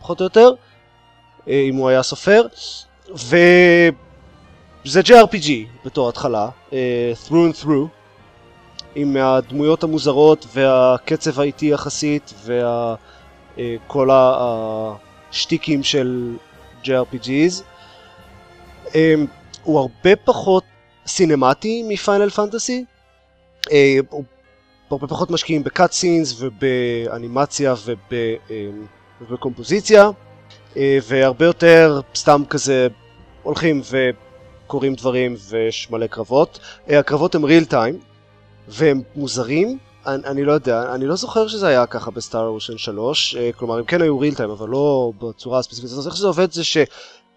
[0.03, 2.45] פחות או יותר, uh, אם הוא היה סופר,
[3.11, 3.89] וזה
[4.85, 5.49] JRPG
[5.85, 6.73] בתור התחלה, uh,
[7.27, 7.87] through and through,
[8.95, 12.33] עם הדמויות המוזרות והקצב האיטי יחסית
[13.57, 16.37] וכל השטיקים של
[16.83, 17.63] JRPGs.
[19.63, 20.63] הוא הרבה פחות
[21.07, 22.85] סינמטי מפיינל פנטסי.
[23.71, 23.97] אה,
[24.91, 28.85] הרבה פחות משקיעים בקאט סינס ובאנימציה אמ,
[29.21, 30.09] ובקומפוזיציה
[30.77, 32.87] אה, והרבה יותר סתם כזה
[33.43, 36.59] הולכים וקורים דברים ויש מלא קרבות.
[36.89, 37.99] אה, הקרבות הם ריל טיים
[38.67, 43.35] והם מוזרים, אני, אני לא יודע, אני לא זוכר שזה היה ככה בסטאר אושן 3,
[43.55, 46.63] כלומר הם כן היו ריל טיים אבל לא בצורה הספציפית הזאת, איך שזה עובד זה
[46.63, 46.77] ש...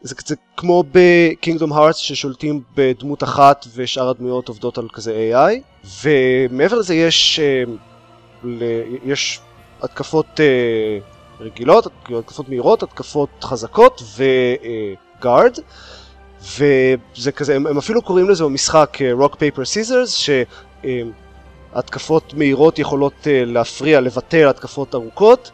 [0.01, 6.79] זה קצת כמו בקינגדום הארטס ששולטים בדמות אחת ושאר הדמויות עובדות על כזה AI ומעבר
[6.79, 7.65] לזה יש, אה,
[9.05, 9.41] יש
[9.83, 10.99] התקפות אה,
[11.41, 15.59] רגילות, התקפות מהירות, התקפות חזקות ו guard
[16.59, 20.29] וזה כזה, הם, הם אפילו קוראים לזה במשחק rock paper scissors
[21.75, 25.51] שהתקפות מהירות יכולות אה, להפריע, לבטל התקפות ארוכות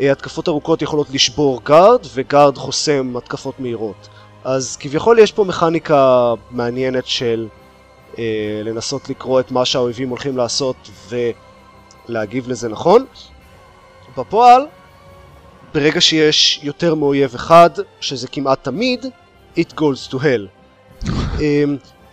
[0.00, 4.08] אה, התקפות ארוכות יכולות לשבור guard, ו guard חוסם התקפות מהירות.
[4.44, 7.48] אז כביכול יש פה מכניקה מעניינת של
[8.18, 10.90] אה, לנסות לקרוא את מה שהאויבים הולכים לעשות
[12.08, 13.04] ולהגיב לזה נכון.
[14.16, 14.66] בפועל,
[15.74, 19.06] ברגע שיש יותר מאויב אחד, שזה כמעט תמיד,
[19.56, 20.46] it goes to hell.
[21.40, 21.64] אה,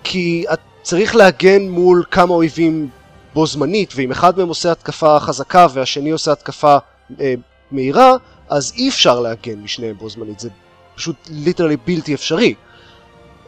[0.03, 2.89] כי את צריך להגן מול כמה אויבים
[3.33, 6.77] בו זמנית, ואם אחד מהם עושה התקפה חזקה והשני עושה התקפה
[7.19, 7.33] אה,
[7.71, 8.13] מהירה,
[8.49, 10.49] אז אי אפשר להגן משניהם בו זמנית, זה
[10.95, 12.55] פשוט ליטרלי בלתי אפשרי.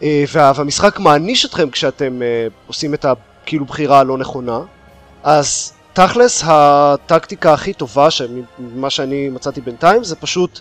[0.04, 4.60] אה, והמשחק מעניש אתכם כשאתם אה, עושים את הכאילו בחירה הלא נכונה,
[5.24, 8.08] אז תכלס הטקטיקה הכי טובה,
[8.60, 10.60] מה שאני מצאתי בינתיים, זה פשוט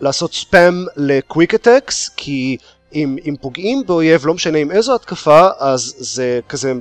[0.00, 2.56] לעשות ספאם ל quick attacks, כי
[2.94, 6.72] אם, אם פוגעים באויב, לא משנה עם איזו התקפה, אז זה כזה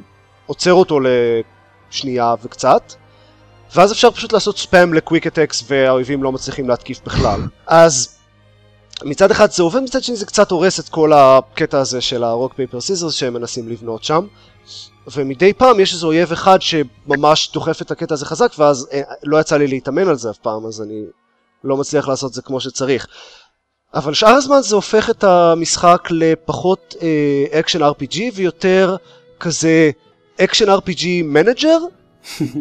[0.45, 2.93] עוצר אותו לשנייה וקצת,
[3.75, 7.41] ואז אפשר פשוט לעשות ספאם ל quick attacks והאויבים לא מצליחים להתקיף בכלל.
[7.67, 8.17] אז
[9.03, 12.29] מצד אחד זה עובד, מצד שני זה קצת הורס את כל הקטע הזה של ה
[12.29, 14.25] rock paper scissors שהם מנסים לבנות שם.
[15.11, 19.39] ומדי פעם יש איזה אויב אחד שממש דוחף את הקטע הזה חזק ואז אה, לא
[19.39, 21.03] יצא לי להתאמן על זה אף פעם אז אני
[21.63, 23.07] לא מצליח לעשות את זה כמו שצריך.
[23.93, 26.95] אבל שאר הזמן זה הופך את המשחק לפחות
[27.51, 28.95] action אה, RPG ויותר
[29.39, 29.91] כזה
[30.41, 31.79] action RPG manager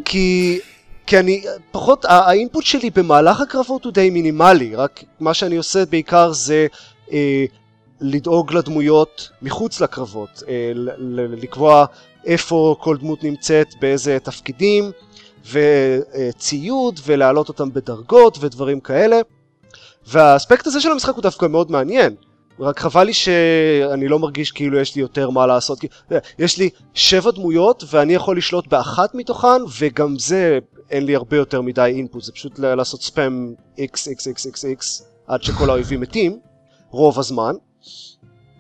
[0.05, 0.61] כי
[1.07, 5.87] כי אני, פחות, ה input שלי במהלך הקרבות הוא די מינימלי, רק מה שאני עושה
[5.87, 6.67] בעיקר זה
[7.13, 7.45] אה,
[8.01, 10.73] לדאוג לדמויות מחוץ לקרבות, אה,
[11.43, 11.85] לקבוע
[12.25, 14.91] איפה כל דמות נמצאת, באיזה תפקידים,
[15.53, 19.21] וציוד, ולהעלות אותם בדרגות ודברים כאלה.
[20.07, 22.15] והאספקט הזה של המשחק הוא דווקא מאוד מעניין.
[22.61, 25.79] רק חבל לי שאני לא מרגיש כאילו יש לי יותר מה לעשות.
[26.39, 30.59] יש לי שבע דמויות ואני יכול לשלוט באחת מתוכן וגם זה
[30.91, 36.39] אין לי הרבה יותר מדי אינפוט, זה פשוט לעשות ספאם XXXXX עד שכל האויבים מתים,
[36.91, 37.55] רוב הזמן.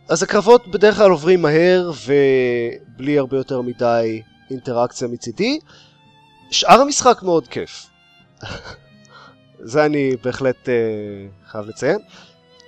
[0.08, 5.58] אז הקרבות בדרך כלל עוברים מהר ובלי הרבה יותר מדי אינטראקציה מצידי.
[6.50, 7.86] שאר המשחק מאוד כיף.
[9.70, 11.98] זה אני בהחלט אה, חייב לציין.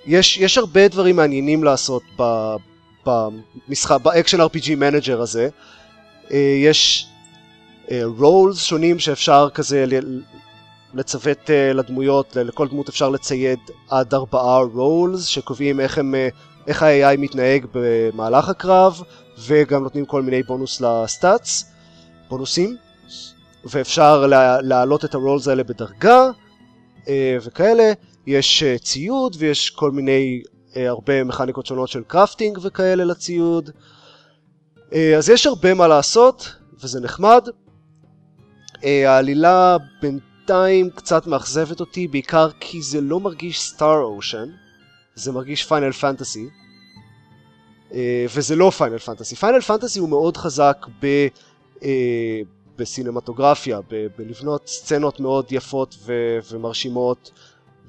[0.05, 2.03] יש, יש הרבה דברים מעניינים לעשות
[3.05, 5.49] במשחק, ב action RPG manager הזה.
[6.27, 6.33] אה,
[6.63, 7.07] יש
[8.03, 9.85] roles אה, שונים שאפשר כזה
[10.93, 13.59] לצוות אה, לדמויות, לכל דמות אפשר לצייד
[13.89, 19.01] עד ארבעה roles שקובעים איך, הם, אה, איך ה-AI מתנהג במהלך הקרב
[19.39, 21.71] וגם נותנים כל מיני בונוס ל stats,
[22.29, 22.77] בונוסים
[23.65, 24.25] ואפשר
[24.61, 26.29] להעלות את ה roles האלה בדרגה
[27.03, 27.07] אה,
[27.41, 27.93] וכאלה.
[28.27, 33.69] יש אה, ציוד ויש כל מיני אה, הרבה מכניקות שונות של crafting וכאלה לציוד.
[35.17, 37.47] אז יש הרבה מה לעשות וזה נחמד.
[38.83, 44.49] העלילה בינתיים קצת מאכזבת אותי בעיקר כי זה לא מרגיש Star Ocean,
[45.15, 46.45] זה מרגיש Final Fantasy.
[47.89, 47.93] אה,
[48.35, 49.35] וזה לא Final Fantasy.
[49.35, 51.27] Final Fantasy הוא מאוד חזק ב...
[51.79, 51.83] אה,
[52.79, 57.31] בסינמטוגרפיה, ב- בלבנות סצנות מאוד יפות ו- ומרשימות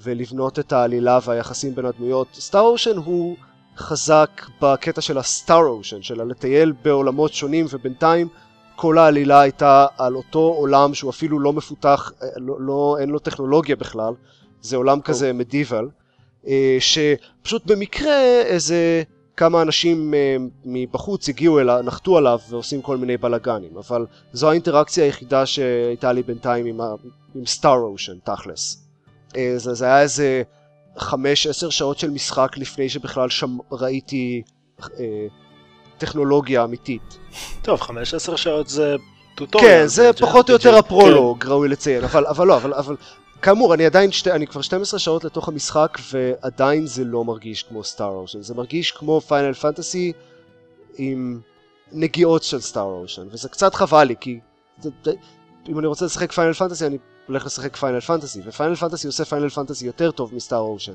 [0.03, 2.29] ולבנות את העלילה והיחסים בין הדמויות.
[2.35, 3.37] Star Ocean הוא
[3.77, 8.29] חזק בקטע של ה Star Ocean, של לטייל בעולמות שונים ובינתיים
[8.77, 13.19] כל העלילה הייתה על אותו עולם שהוא אפילו לא מפותח, אה, לא, לא, אין לו
[13.19, 14.15] טכנולוגיה בכלל,
[14.63, 15.89] זה עולם כזה מדיבל,
[16.47, 19.03] אה, שפשוט במקרה איזה
[19.41, 25.05] כמה אנשים אה, מבחוץ הגיעו אליו, נחתו עליו ועושים כל מיני בלאגנים, אבל זו האינטראקציה
[25.05, 26.81] היחידה שהייתה לי בינתיים עם,
[27.35, 28.89] עם סטאר אושן, תכלס.
[29.57, 30.43] זה, זה היה איזה
[30.99, 34.43] חמש עשר שעות של משחק לפני שבכלל שם ראיתי
[34.83, 35.27] אה,
[35.99, 37.19] טכנולוגיה אמיתית.
[37.63, 38.97] טוב, 15 שעות זה.
[39.61, 42.97] כן, זה פחות או יותר הפרולוג, ראוי לציין, אבל, אבל לא, אבל, אבל
[43.43, 47.85] כאמור, אני עדיין, שתי, אני כבר 12 שעות לתוך המשחק, ועדיין זה לא מרגיש כמו
[47.85, 50.13] Star Ocean, זה מרגיש כמו Final Fantasy
[50.97, 51.41] עם
[51.93, 54.41] נגיעות של Star Ocean, וזה קצת חבל לי, כי
[55.69, 59.25] אם אני רוצה לשחק Final Fantasy, אני הולך לשחק Final Fantasy, ו Final Fantasy עושה
[59.25, 60.93] Final Fantasy יותר טוב מ Star Ocean.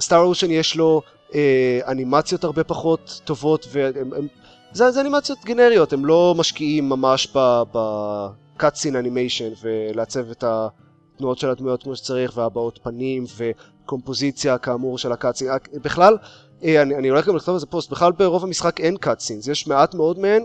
[0.00, 1.02] Star Ocean יש לו
[1.34, 4.26] אה, אנימציות הרבה פחות טובות, והם, הם,
[4.72, 7.36] זה, זה אנימציות גנריות, הם לא משקיעים ממש
[7.74, 10.44] ב cutscene animation ולעצב את
[11.20, 15.48] התנועות של הדמויות כמו שצריך, והבעות פנים וקומפוזיציה כאמור של ה cutscene.
[15.72, 16.16] בכלל,
[16.64, 19.94] אה, אני, אני הולך גם לכתוב איזה פוסט, בכלל ברוב המשחק אין cutscenes, יש מעט
[19.94, 20.42] מאוד מהן,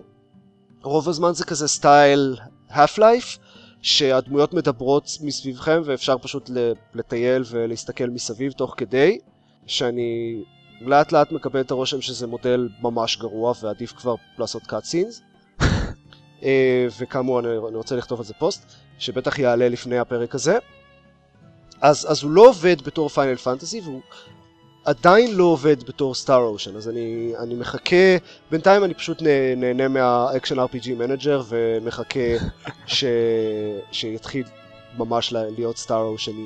[0.83, 2.37] רוב הזמן זה כזה סטייל
[2.69, 3.39] Half-Life,
[3.81, 6.49] שהדמויות מדברות מסביבכם ואפשר פשוט
[6.93, 9.19] לטייל ולהסתכל מסביב תוך כדי,
[9.67, 10.41] שאני
[10.81, 15.21] לאט לאט מקבל את הרושם שזה מודל ממש גרוע ועדיף כבר לעשות cut scenes.
[16.43, 20.57] אה, וכאמור אני, אני רוצה לכתוב על זה פוסט, שבטח יעלה לפני הפרק הזה.
[21.81, 24.01] אז, אז הוא לא עובד בתור Final Fantasy והוא
[24.85, 28.17] עדיין לא עובד בתור Star Ocean, אז אני, אני מחכה,
[28.51, 29.21] בינתיים אני פשוט
[29.57, 32.19] נהנה מה action RPG manager ומחכה
[32.85, 33.05] ש,
[33.91, 34.43] שיתחיל
[34.97, 36.45] ממש להיות סטאר אושני.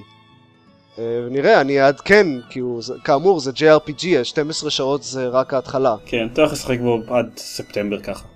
[1.00, 5.96] אה, נראה, אני אעדכן, כי הוא, כאמור זה JRPG, 12 שעות זה רק ההתחלה.
[6.06, 8.28] כן, אתה הולך לשחק בו עד ספטמבר ככה.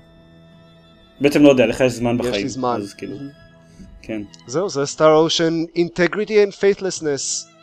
[1.22, 2.34] בעצם לא יודע, לך יש זמן בחיים.
[2.34, 2.80] יש לי זמן.
[2.82, 3.16] אז כאילו,
[4.06, 4.22] כן.
[4.48, 7.54] זהו, זה סטאר אושן אינטגריטי and faithlessness.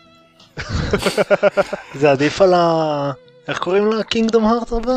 [2.00, 3.12] זה עדיף על ה...
[3.48, 4.02] איך קוראים לה?
[4.02, 4.92] קינגדום הארט הבא?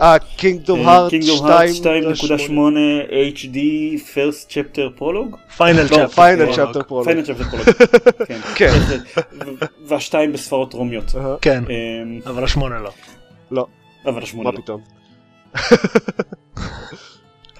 [0.00, 1.18] אה, Kingdom Hearts 2.8
[3.36, 3.58] HD
[4.14, 5.56] first chapter prologue?
[5.56, 6.08] final chapter.
[6.08, 7.04] final chapter prologue.
[7.04, 8.24] final chapter prologue.
[8.28, 8.38] כן.
[8.54, 8.72] כן.
[9.88, 11.14] והשתיים בספרות רומיות.
[11.40, 12.90] כן, אמ, אבל השמונה לא.
[13.50, 13.66] לא,
[14.06, 14.62] אבל השמונה מה לא.
[14.62, 14.80] פתאום.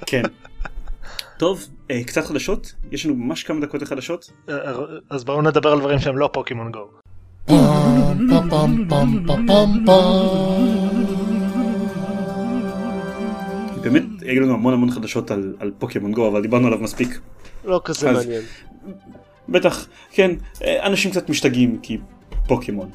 [0.07, 0.22] כן.
[1.39, 4.30] טוב, אה, קצת חדשות, יש לנו ממש כמה דקות לחדשות.
[4.49, 4.55] אה,
[5.11, 6.89] אז בואו נדבר על דברים שהם לא פוקימון גו.
[13.82, 17.20] באמת, היו לנו המון המון חדשות על, על פוקימון גו, אבל דיברנו עליו מספיק.
[17.64, 18.43] לא כזה אז- מעניין.
[19.49, 20.30] בטח, כן,
[20.64, 21.99] אה, אנשים קצת משתגעים כי
[22.47, 22.91] פוקימון.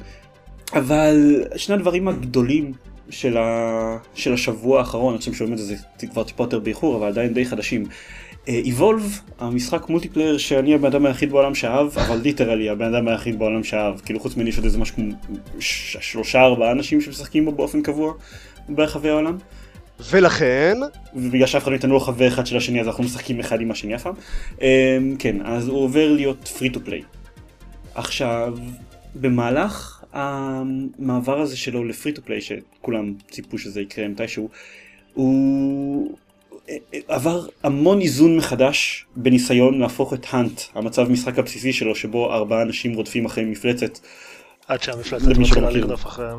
[0.72, 2.72] אבל שני הדברים הגדולים
[3.10, 3.98] של, ה...
[4.14, 7.34] של השבוע האחרון, אני חושב שומעים את זה, זה כבר טיפה יותר באיחור, אבל עדיין
[7.34, 7.84] די חדשים.
[8.48, 13.64] Evolve, המשחק multiplayer שאני הבן אדם היחיד בעולם שאהב, אבל literally הבן אדם היחיד בעולם
[13.64, 15.12] שאהב, כאילו חוץ ממני יש עוד איזה משהו כמו
[16.00, 18.12] שלושה ארבעה אנשים שמשחקים בו באופן קבוע
[18.68, 19.36] ברחבי העולם.
[20.10, 20.76] ולכן,
[21.14, 23.94] ובגלל שאף אחד מאיתנו לא חבר אחד של השני אז אנחנו משחקים אחד עם השני
[23.94, 24.14] אף פעם.
[24.62, 27.02] אמ, כן, אז הוא עובר להיות free to play.
[27.94, 28.54] עכשיו,
[29.14, 34.48] במהלך המעבר הזה שלו ל free to play, שכולם ציפו שזה יקרה מתישהו,
[35.14, 36.23] הוא אה, אה,
[37.08, 42.94] עבר המון איזון מחדש בניסיון להפוך את Hunt, המצב משחק הבסיסי שלו, שבו ארבעה אנשים
[42.94, 43.98] רודפים אחרי מפלצת
[44.68, 45.70] עד שהמפלצת מתחילה.
[45.70, 46.38] לרדוף אחריהם.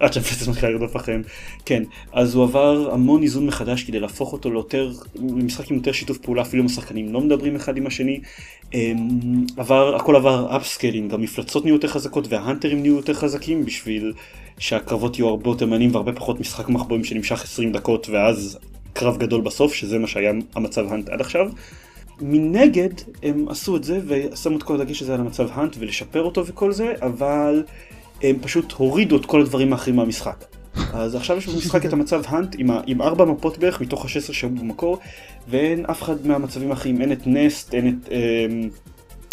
[0.00, 1.22] עד שהמפלצת מתחילה לרדוף אחריהם.
[1.64, 1.82] כן,
[2.12, 6.42] אז הוא עבר המון איזון מחדש כדי להפוך אותו ליותר, למשחק עם יותר שיתוף פעולה,
[6.42, 8.20] אפילו אם השחקנים לא מדברים אחד עם השני.
[8.74, 14.12] אמ, עבר, הכל עבר upscaling, המפלצות נהיו יותר חזקות וההאנטרים נהיו יותר חזקים בשביל
[14.58, 18.58] שהקרבות יהיו הרבה יותר מעניינים והרבה פחות משחק מחבואים שנמשך 20 דקות ואז
[18.96, 21.46] קרב גדול בסוף, שזה מה שהיה המצב Hunt עד עכשיו.
[22.20, 22.88] מנגד
[23.22, 26.72] הם עשו את זה ושמו את כל הדגש הזה על המצב Hunt ולשפר אותו וכל
[26.72, 27.64] זה, אבל
[28.22, 30.44] הם פשוט הורידו את כל הדברים האחרים מהמשחק.
[30.92, 34.50] אז עכשיו יש במשחק את המצב Hunt עם, עם ארבע מפות בערך מתוך ה-16 שהיו
[34.50, 34.98] במקור,
[35.48, 38.68] ואין אף אחד מהמצבים האחרים, אין את Nest, אין את, אמ,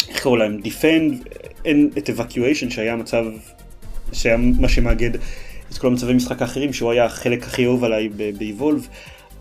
[0.08, 1.28] איך קראו להם, Defend,
[1.64, 3.24] אין את Evacuation שהיה המצב,
[4.12, 5.10] שהיה מה שמאגד
[5.72, 8.08] את כל המצבי משחק האחרים, שהוא היה החלק הכי אהוב עליי
[8.38, 8.88] ב Evolve,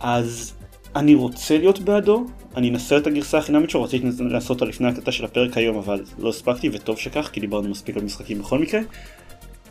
[0.03, 0.53] אז
[0.95, 2.25] אני רוצה להיות בעדו,
[2.57, 6.03] אני אנסה את הגרסה החינמית שלו, רציתי לעשות אותה לפני הקלטה של הפרק היום, אבל
[6.19, 8.81] לא הספקתי, וטוב שכך, כי דיברנו מספיק על משחקים בכל מקרה.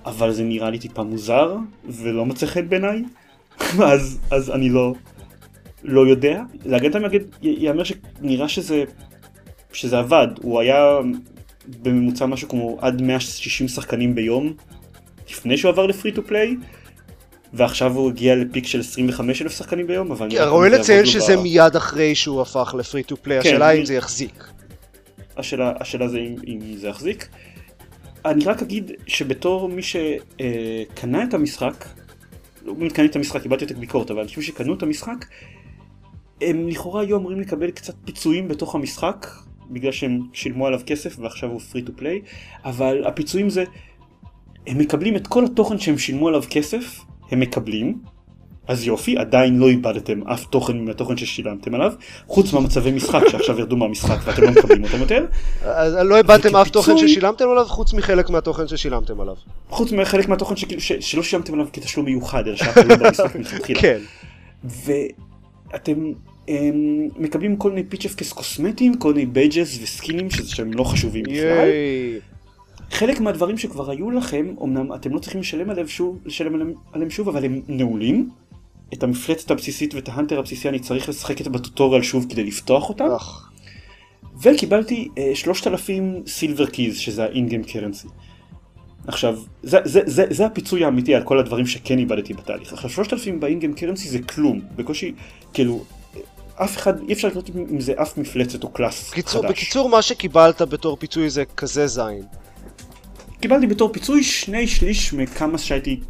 [0.06, 3.02] אבל זה נראה לי טיפה מוזר, ולא מוצא חן בעיניי,
[3.92, 4.94] אז, אז אני לא,
[5.84, 6.42] לא יודע.
[6.64, 8.84] להגן את המגד, ייאמר שנראה שזה,
[9.72, 10.98] שזה עבד, הוא היה
[11.82, 14.52] בממוצע משהו כמו עד 160 שחקנים ביום
[15.30, 16.56] לפני שהוא עבר לפרי טו פליי
[17.52, 21.36] ועכשיו הוא הגיע ל peak של 25 אלף שחקנים ביום אבל כן, ראוי לציין שזה
[21.36, 24.44] מיד אחרי שהוא הפך ל free to play, השאלה אם זה יחזיק.
[25.36, 27.28] השאלה, השאלה זה אם, אם זה יחזיק.
[28.24, 31.84] אני רק אגיד שבתור מי שקנה את המשחק,
[32.64, 35.26] לא באמת קניתי את המשחק, קיבלתי את הביקורת, אבל אנשים שקנו את המשחק,
[36.40, 39.26] הם לכאורה היו אמורים לקבל קצת פיצויים בתוך המשחק,
[39.70, 42.20] בגלל שהם שילמו עליו כסף ועכשיו הוא free to play,
[42.64, 43.64] אבל הפיצויים זה,
[44.66, 47.00] הם מקבלים את כל התוכן שהם שילמו עליו כסף,
[47.32, 47.98] הם מקבלים,
[48.68, 51.92] אז יופי, עדיין לא איבדתם אף תוכן מהתוכן ששילמתם עליו,
[52.26, 55.26] חוץ מהמצבי משחק שעכשיו ירדו מהמשחק ואתם לא מקבלים אותם יותר.
[55.62, 59.34] אז לא איבדתם אף תוכן ששילמתם עליו, חוץ מחלק מהתוכן ששילמתם עליו.
[59.68, 60.54] חוץ מחלק מהתוכן
[61.00, 63.80] שלא שילמתם עליו כתשלום מיוחד, אלא שאתם לא במשחק מלכתחילה.
[63.80, 63.98] כן.
[64.64, 66.12] ואתם
[66.48, 71.68] הם מקבלים כל מיני feature packs קוסמטיים, כל מיני badges וסקינים שהם לא חשובים בכלל.
[72.92, 77.28] חלק מהדברים שכבר היו לכם, אמנם אתם לא צריכים לשלם עליהם שוב, לשלם עליהם שוב,
[77.28, 78.30] אבל הם נעולים.
[78.94, 82.88] את המפלצת הבסיסית ואת ה hunter הבסיסי אני צריך לשחק את בטוטוריאל שוב כדי לפתוח
[82.88, 83.04] אותם.
[84.42, 88.08] וקיבלתי אה, 3,000 silver keys שזה ה in-game currency.
[89.06, 92.72] עכשיו, זה, זה, זה, זה הפיצוי האמיתי על כל הדברים שכן איבדתי בתהליך.
[92.72, 94.60] עכשיו, 3,000 ב in-game currency זה כלום.
[94.76, 95.12] בקושי,
[95.52, 95.84] כאילו,
[96.54, 99.50] אף אחד, אי אפשר לקנות עם זה אף מפלצת או class חדש.
[99.50, 102.22] בקיצור, מה שקיבלת בתור פיצוי זה כזה זין.
[103.42, 106.00] קיבלתי בתור פיצוי שני שליש מכמה שהייתי,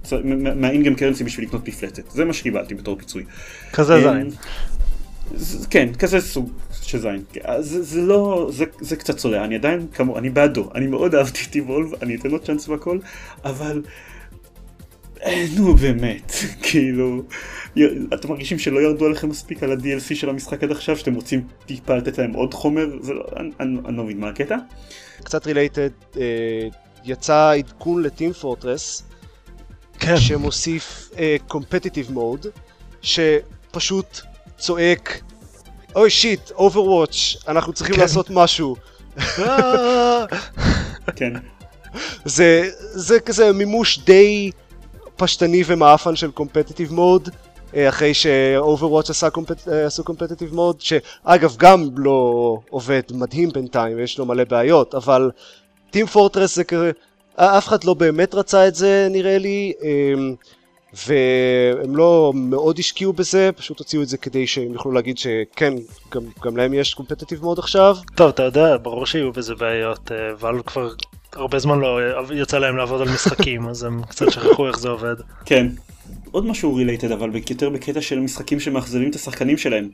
[0.56, 2.10] מהאינגם קרנסי בשביל לקנות מפלצת.
[2.10, 3.24] זה מה שקיבלתי בתור פיצוי.
[3.72, 4.30] כזה זין.
[5.70, 6.50] כן, כזה סוג
[6.82, 7.22] של זין.
[7.60, 11.40] זה, זה לא, זה, זה קצת צולע, אני עדיין כמו, אני בעדו, אני מאוד אהבתי
[11.50, 12.98] את איבולב, אני אתן לו צ'אנס והכל,
[13.44, 13.82] אבל...
[15.56, 16.32] נו באמת,
[16.66, 17.22] כאילו,
[18.14, 21.96] אתם מרגישים שלא ירדו עליכם מספיק על ה-DLC של המשחק עד עכשיו, שאתם רוצים טיפה
[21.96, 24.56] לתת להם עוד חומר, זה לא, אני, אני, אני לא מבין מה הקטע.
[25.24, 26.68] קצת related, אה,
[27.04, 29.02] יצא עדכון ל Team Fortress,
[29.98, 30.16] כן.
[30.16, 31.10] שמוסיף
[31.48, 32.46] competitive אה, mode,
[33.02, 34.20] שפשוט
[34.58, 35.20] צועק,
[35.96, 38.00] oh shit, Overwatch, אנחנו צריכים כן.
[38.00, 38.76] לעשות משהו.
[41.16, 41.32] כן.
[42.24, 44.50] זה, זה כזה מימוש די
[45.16, 47.28] פשטני ומאפן של competitive mode.
[47.76, 49.68] אחרי ש Overwatch compet...
[49.68, 55.30] עשו competitive mode, שאגב גם לא עובד מדהים בינתיים, יש לו מלא בעיות, אבל
[55.92, 56.90] טים פורטרס זה כזה,
[57.36, 60.34] אף אחד לא באמת רצה את זה נראה לי, אמ,
[61.06, 65.74] והם לא מאוד השקיעו בזה, פשוט הוציאו את זה כדי שהם יוכלו להגיד שכן,
[66.12, 67.96] גם, גם להם יש קומפטטיב מוד עכשיו.
[68.14, 70.90] טוב, אתה יודע, ברור שיהיו בזה בעיות, ואלו אה, כבר
[71.32, 71.98] הרבה זמן לא
[72.34, 75.14] יצא להם לעבוד על משחקים, אז הם קצת שכחו איך זה עובד.
[75.44, 75.66] כן.
[76.30, 79.88] עוד משהו רילייטד אבל יותר בקטע של משחקים שמאכזבים את השחקנים שלהם.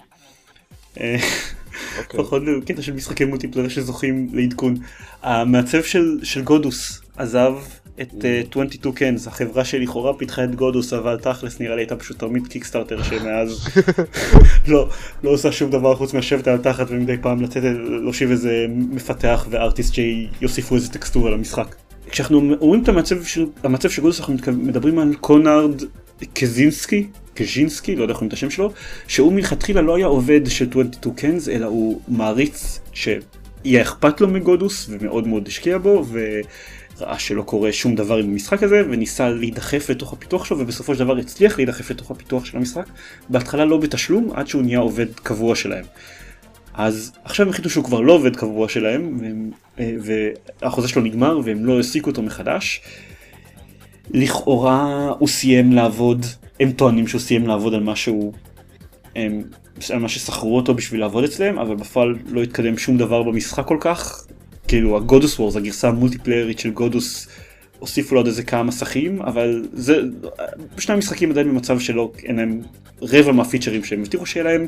[1.97, 2.21] אה, אוקיי.
[2.21, 4.75] פחות בקטע של משחקי multiplayer שזוכים לעדכון.
[5.23, 7.55] המעצב של, של Godus עזב
[8.01, 12.47] את אה, 22Cans, החברה שלכאורה פיתחה את Godus, אבל תכלס נראה לי הייתה פשוט תרמית
[12.47, 13.69] Kickstarter שמאז
[14.69, 14.89] לא,
[15.23, 17.63] לא עושה שום דבר חוץ מלשבת על תחת ומדי פעם לתת,
[18.03, 21.75] להושיב איזה מפתח ו artist שיוסיפו איזה טקסטורה למשחק.
[22.11, 25.83] כשאנחנו אומרים את המצב של, המצב של Godus אנחנו מדברים על Konrad
[26.35, 28.73] Naszynski, קז'ינסקי, לא יודע איך אומרים את השם שלו,
[29.09, 34.87] שהוא מלכתחילה לא היה עובד של 22 קנס, אלא הוא מעריץ שיהיה אכפת לו מגודוס
[34.91, 40.13] ומאוד מאוד השקיע בו, וראה שלא קורה שום דבר עם המשחק הזה, וניסה להידחף לתוך
[40.13, 42.87] הפיתוח שלו, ובסופו של דבר הצליח להידחף לתוך הפיתוח של המשחק,
[43.29, 45.85] בהתחלה לא בתשלום, עד שהוא נהיה עובד קבוע שלהם.
[46.75, 49.21] אז עכשיו הם החליטו שהוא כבר לא עובד קבוע שלהם,
[49.81, 49.93] אה,
[50.63, 52.81] והחוזה שלו נגמר והם לא העסיקו אותו מחדש.
[54.11, 56.27] לכאורה הוא סיים לעבוד,
[56.61, 58.33] הם טוענים שהוא סיים לעבוד על משהו,
[59.17, 59.43] הם,
[59.93, 63.77] על מה ששכרו אותו בשביל לעבוד אצלם, אבל בפועל לא התקדם שום דבר במשחק כל
[63.81, 64.27] כך.
[64.69, 67.29] כאילו הגודוס וורס, הגרסה המולטיפליירית של גודוס,
[67.79, 70.01] הוסיפו לו עוד איזה כמה מסכים, אבל זה,
[70.79, 72.61] שני המשחקים עדיין במצב שלא, אין להם
[73.03, 74.67] רבע מהפיצ'רים שהם הבטיחו שיהיה להם,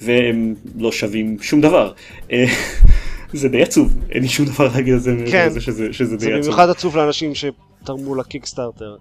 [0.00, 1.92] והם לא שווים שום דבר.
[3.32, 5.60] זה די עצוב, אין לי שום דבר להגיד על זה, כן.
[5.60, 6.42] שזה, שזה די עצוב.
[6.42, 7.34] זה במיוחד עצוב לאנשים
[7.82, 8.96] שתרמו לקיקסטארטר.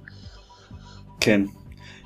[1.20, 1.42] כן.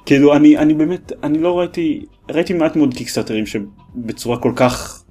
[0.06, 5.04] כאילו אני, אני באמת, אני לא ראיתי, ראיתי מעט מאוד קיקסטארטרים שבצורה כל כך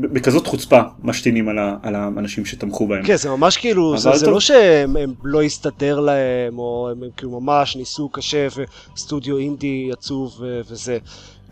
[0.00, 3.02] בכזאת חוצפה משתינים על, ה, על האנשים שתמכו בהם.
[3.04, 7.40] כן, זה ממש כאילו, זה, זה לא שהם לא הסתדר להם, או הם, הם כאילו
[7.40, 8.46] ממש ניסו קשה,
[8.94, 10.98] וסטודיו אינדי עצוב ו, וזה.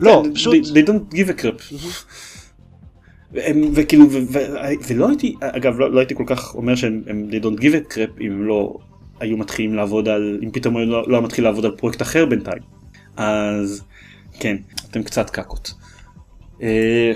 [0.01, 0.55] לא, כן, פשוט...
[0.55, 1.75] They, they don't give a crap.
[3.75, 4.07] וכאילו,
[4.89, 8.21] ולא הייתי, אגב, לא, לא הייתי כל כך אומר שהם they don't give a crap
[8.21, 8.79] אם הם לא
[9.21, 12.63] היו מתחילים לעבוד על, אם פתאום לא, לא מתחיל לעבוד על פרויקט אחר בינתיים.
[13.17, 13.83] אז
[14.41, 14.57] כן,
[14.91, 15.75] אתם קצת קקות.
[16.63, 17.13] אה,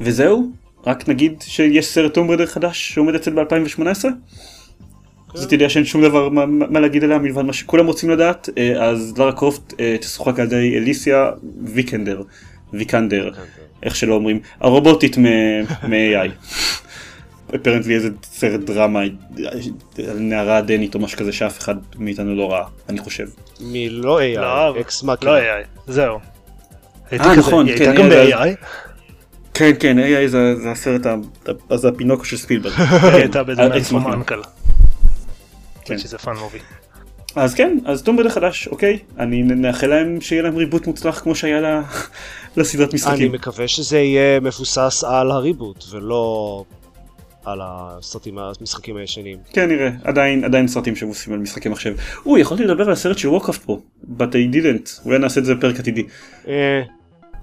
[0.00, 0.50] וזהו,
[0.86, 4.04] רק נגיד שיש סרט טום בריידר חדש שעומד לצאת ב-2018.
[5.34, 8.48] אז אתה יודע שאין שום דבר מה, מה להגיד עליה מלבד מה שכולם רוצים לדעת
[8.58, 11.30] אה, אז לארה קרופט אה, תשוחק על ידי אליסיה
[11.64, 12.22] ויקנדר
[12.72, 13.30] ויקנדר
[13.82, 16.28] איך שלא אומרים הרובוטית מ-AI.
[17.54, 19.00] אפרנטלי איזה סרט דרמה
[20.08, 23.26] על נערה דנית או משהו כזה שאף אחד מאיתנו לא ראה אני חושב.
[23.60, 24.20] מלא לא,
[24.76, 25.26] AI, אקס מקי.
[25.26, 26.18] לא AI, זהו.
[27.10, 28.14] הייתי אה, כזה, נכון, כן, הייתה גם AI.
[28.14, 28.66] ב-AI?
[29.54, 31.00] כן כן AI זה, זה הסרט
[31.74, 32.72] זה הפינוקו של ספילברג.
[32.72, 34.12] היא הייתה באיזה אה, מכינה.
[34.14, 34.40] אנקל.
[35.84, 35.98] כן.
[35.98, 36.58] שזה פאן מובי.
[37.36, 41.34] אז כן אז Tomb Raider חדש אוקיי אני נאחל להם שיהיה להם reboot מוצלח כמו
[41.34, 41.60] שהיה
[42.56, 43.32] לסדרת אני משחקים.
[43.32, 46.64] מקווה שזה יהיה מבוסס על ה reboot ולא
[47.52, 49.38] על הסרטים המשחקים הישנים.
[49.52, 51.94] כן נראה עדיין עדיין סרטים שמבוססים על משחקי מחשב.
[52.26, 53.80] אוי יכולתי לדבר על הסרט של Warcraft פה
[54.18, 56.02] but I didn't אולי נעשה את זה בפרק עתידי.
[56.48, 56.82] אה,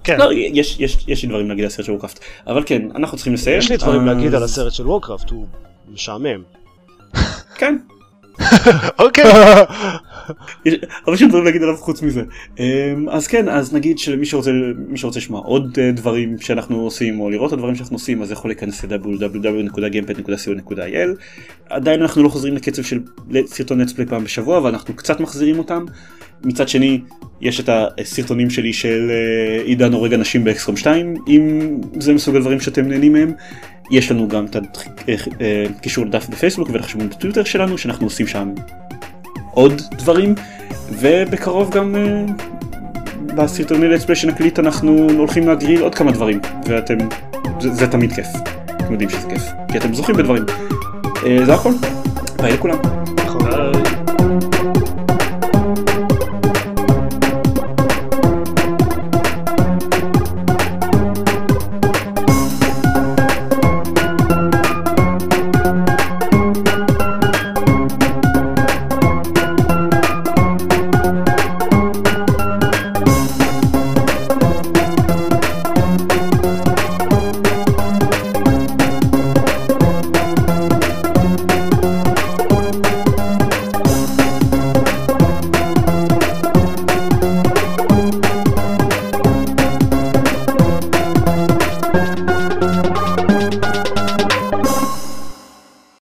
[0.04, 3.16] כן, לא יש יש יש לי דברים להגיד על הסרט של Warcraft אבל כן אנחנו
[3.16, 3.58] צריכים לסיים.
[3.58, 5.46] יש לי דברים אז- להגיד על הסרט של Warcraft, הוא
[5.88, 6.42] משעמם.
[7.54, 7.76] כן
[8.98, 9.24] אוקיי.
[10.64, 10.74] יש-
[11.14, 12.22] יש לי דברים להגיד עליו חוץ מזה.
[12.58, 12.64] אמ,
[13.10, 14.50] אז כן, אז נגיד שלמי שרוצה,
[14.94, 18.50] שרוצה לשמוע עוד אה, דברים שאנחנו עושים או לראות את הדברים שאנחנו עושים אז יכול
[18.50, 21.08] להיכנס ל-www.gamepad.co.il
[21.70, 23.00] עדיין אנחנו לא חוזרים לקצב של
[23.46, 25.84] סרטון נטספלי פעם בשבוע אבל אנחנו קצת מחזירים אותם.
[26.44, 27.00] מצד שני
[27.40, 27.68] יש את
[27.98, 33.12] הסרטונים שלי של אה, עידן הורג אנשים באקסקום 2 אם זה מסוג הדברים שאתם נהנים
[33.12, 33.32] מהם.
[33.90, 34.56] יש לנו גם את
[35.76, 38.48] הקישור לדף בפייסבוק ולחשבון בטוויטר שלנו שאנחנו עושים שם
[39.56, 40.34] עוד דברים
[40.90, 42.24] ובקרוב גם אה,
[43.36, 46.98] בסרטוני לטספלי שנקליט אנחנו הולכים להגריל עוד כמה דברים ואתם
[47.60, 48.26] זה, זה תמיד כיף.
[48.76, 49.42] אתם יודעים שזה כיף
[49.72, 50.44] כי אתם זוכים בדברים.
[51.26, 51.72] אה, זה הכל.
[52.36, 53.05] ביי לכולם.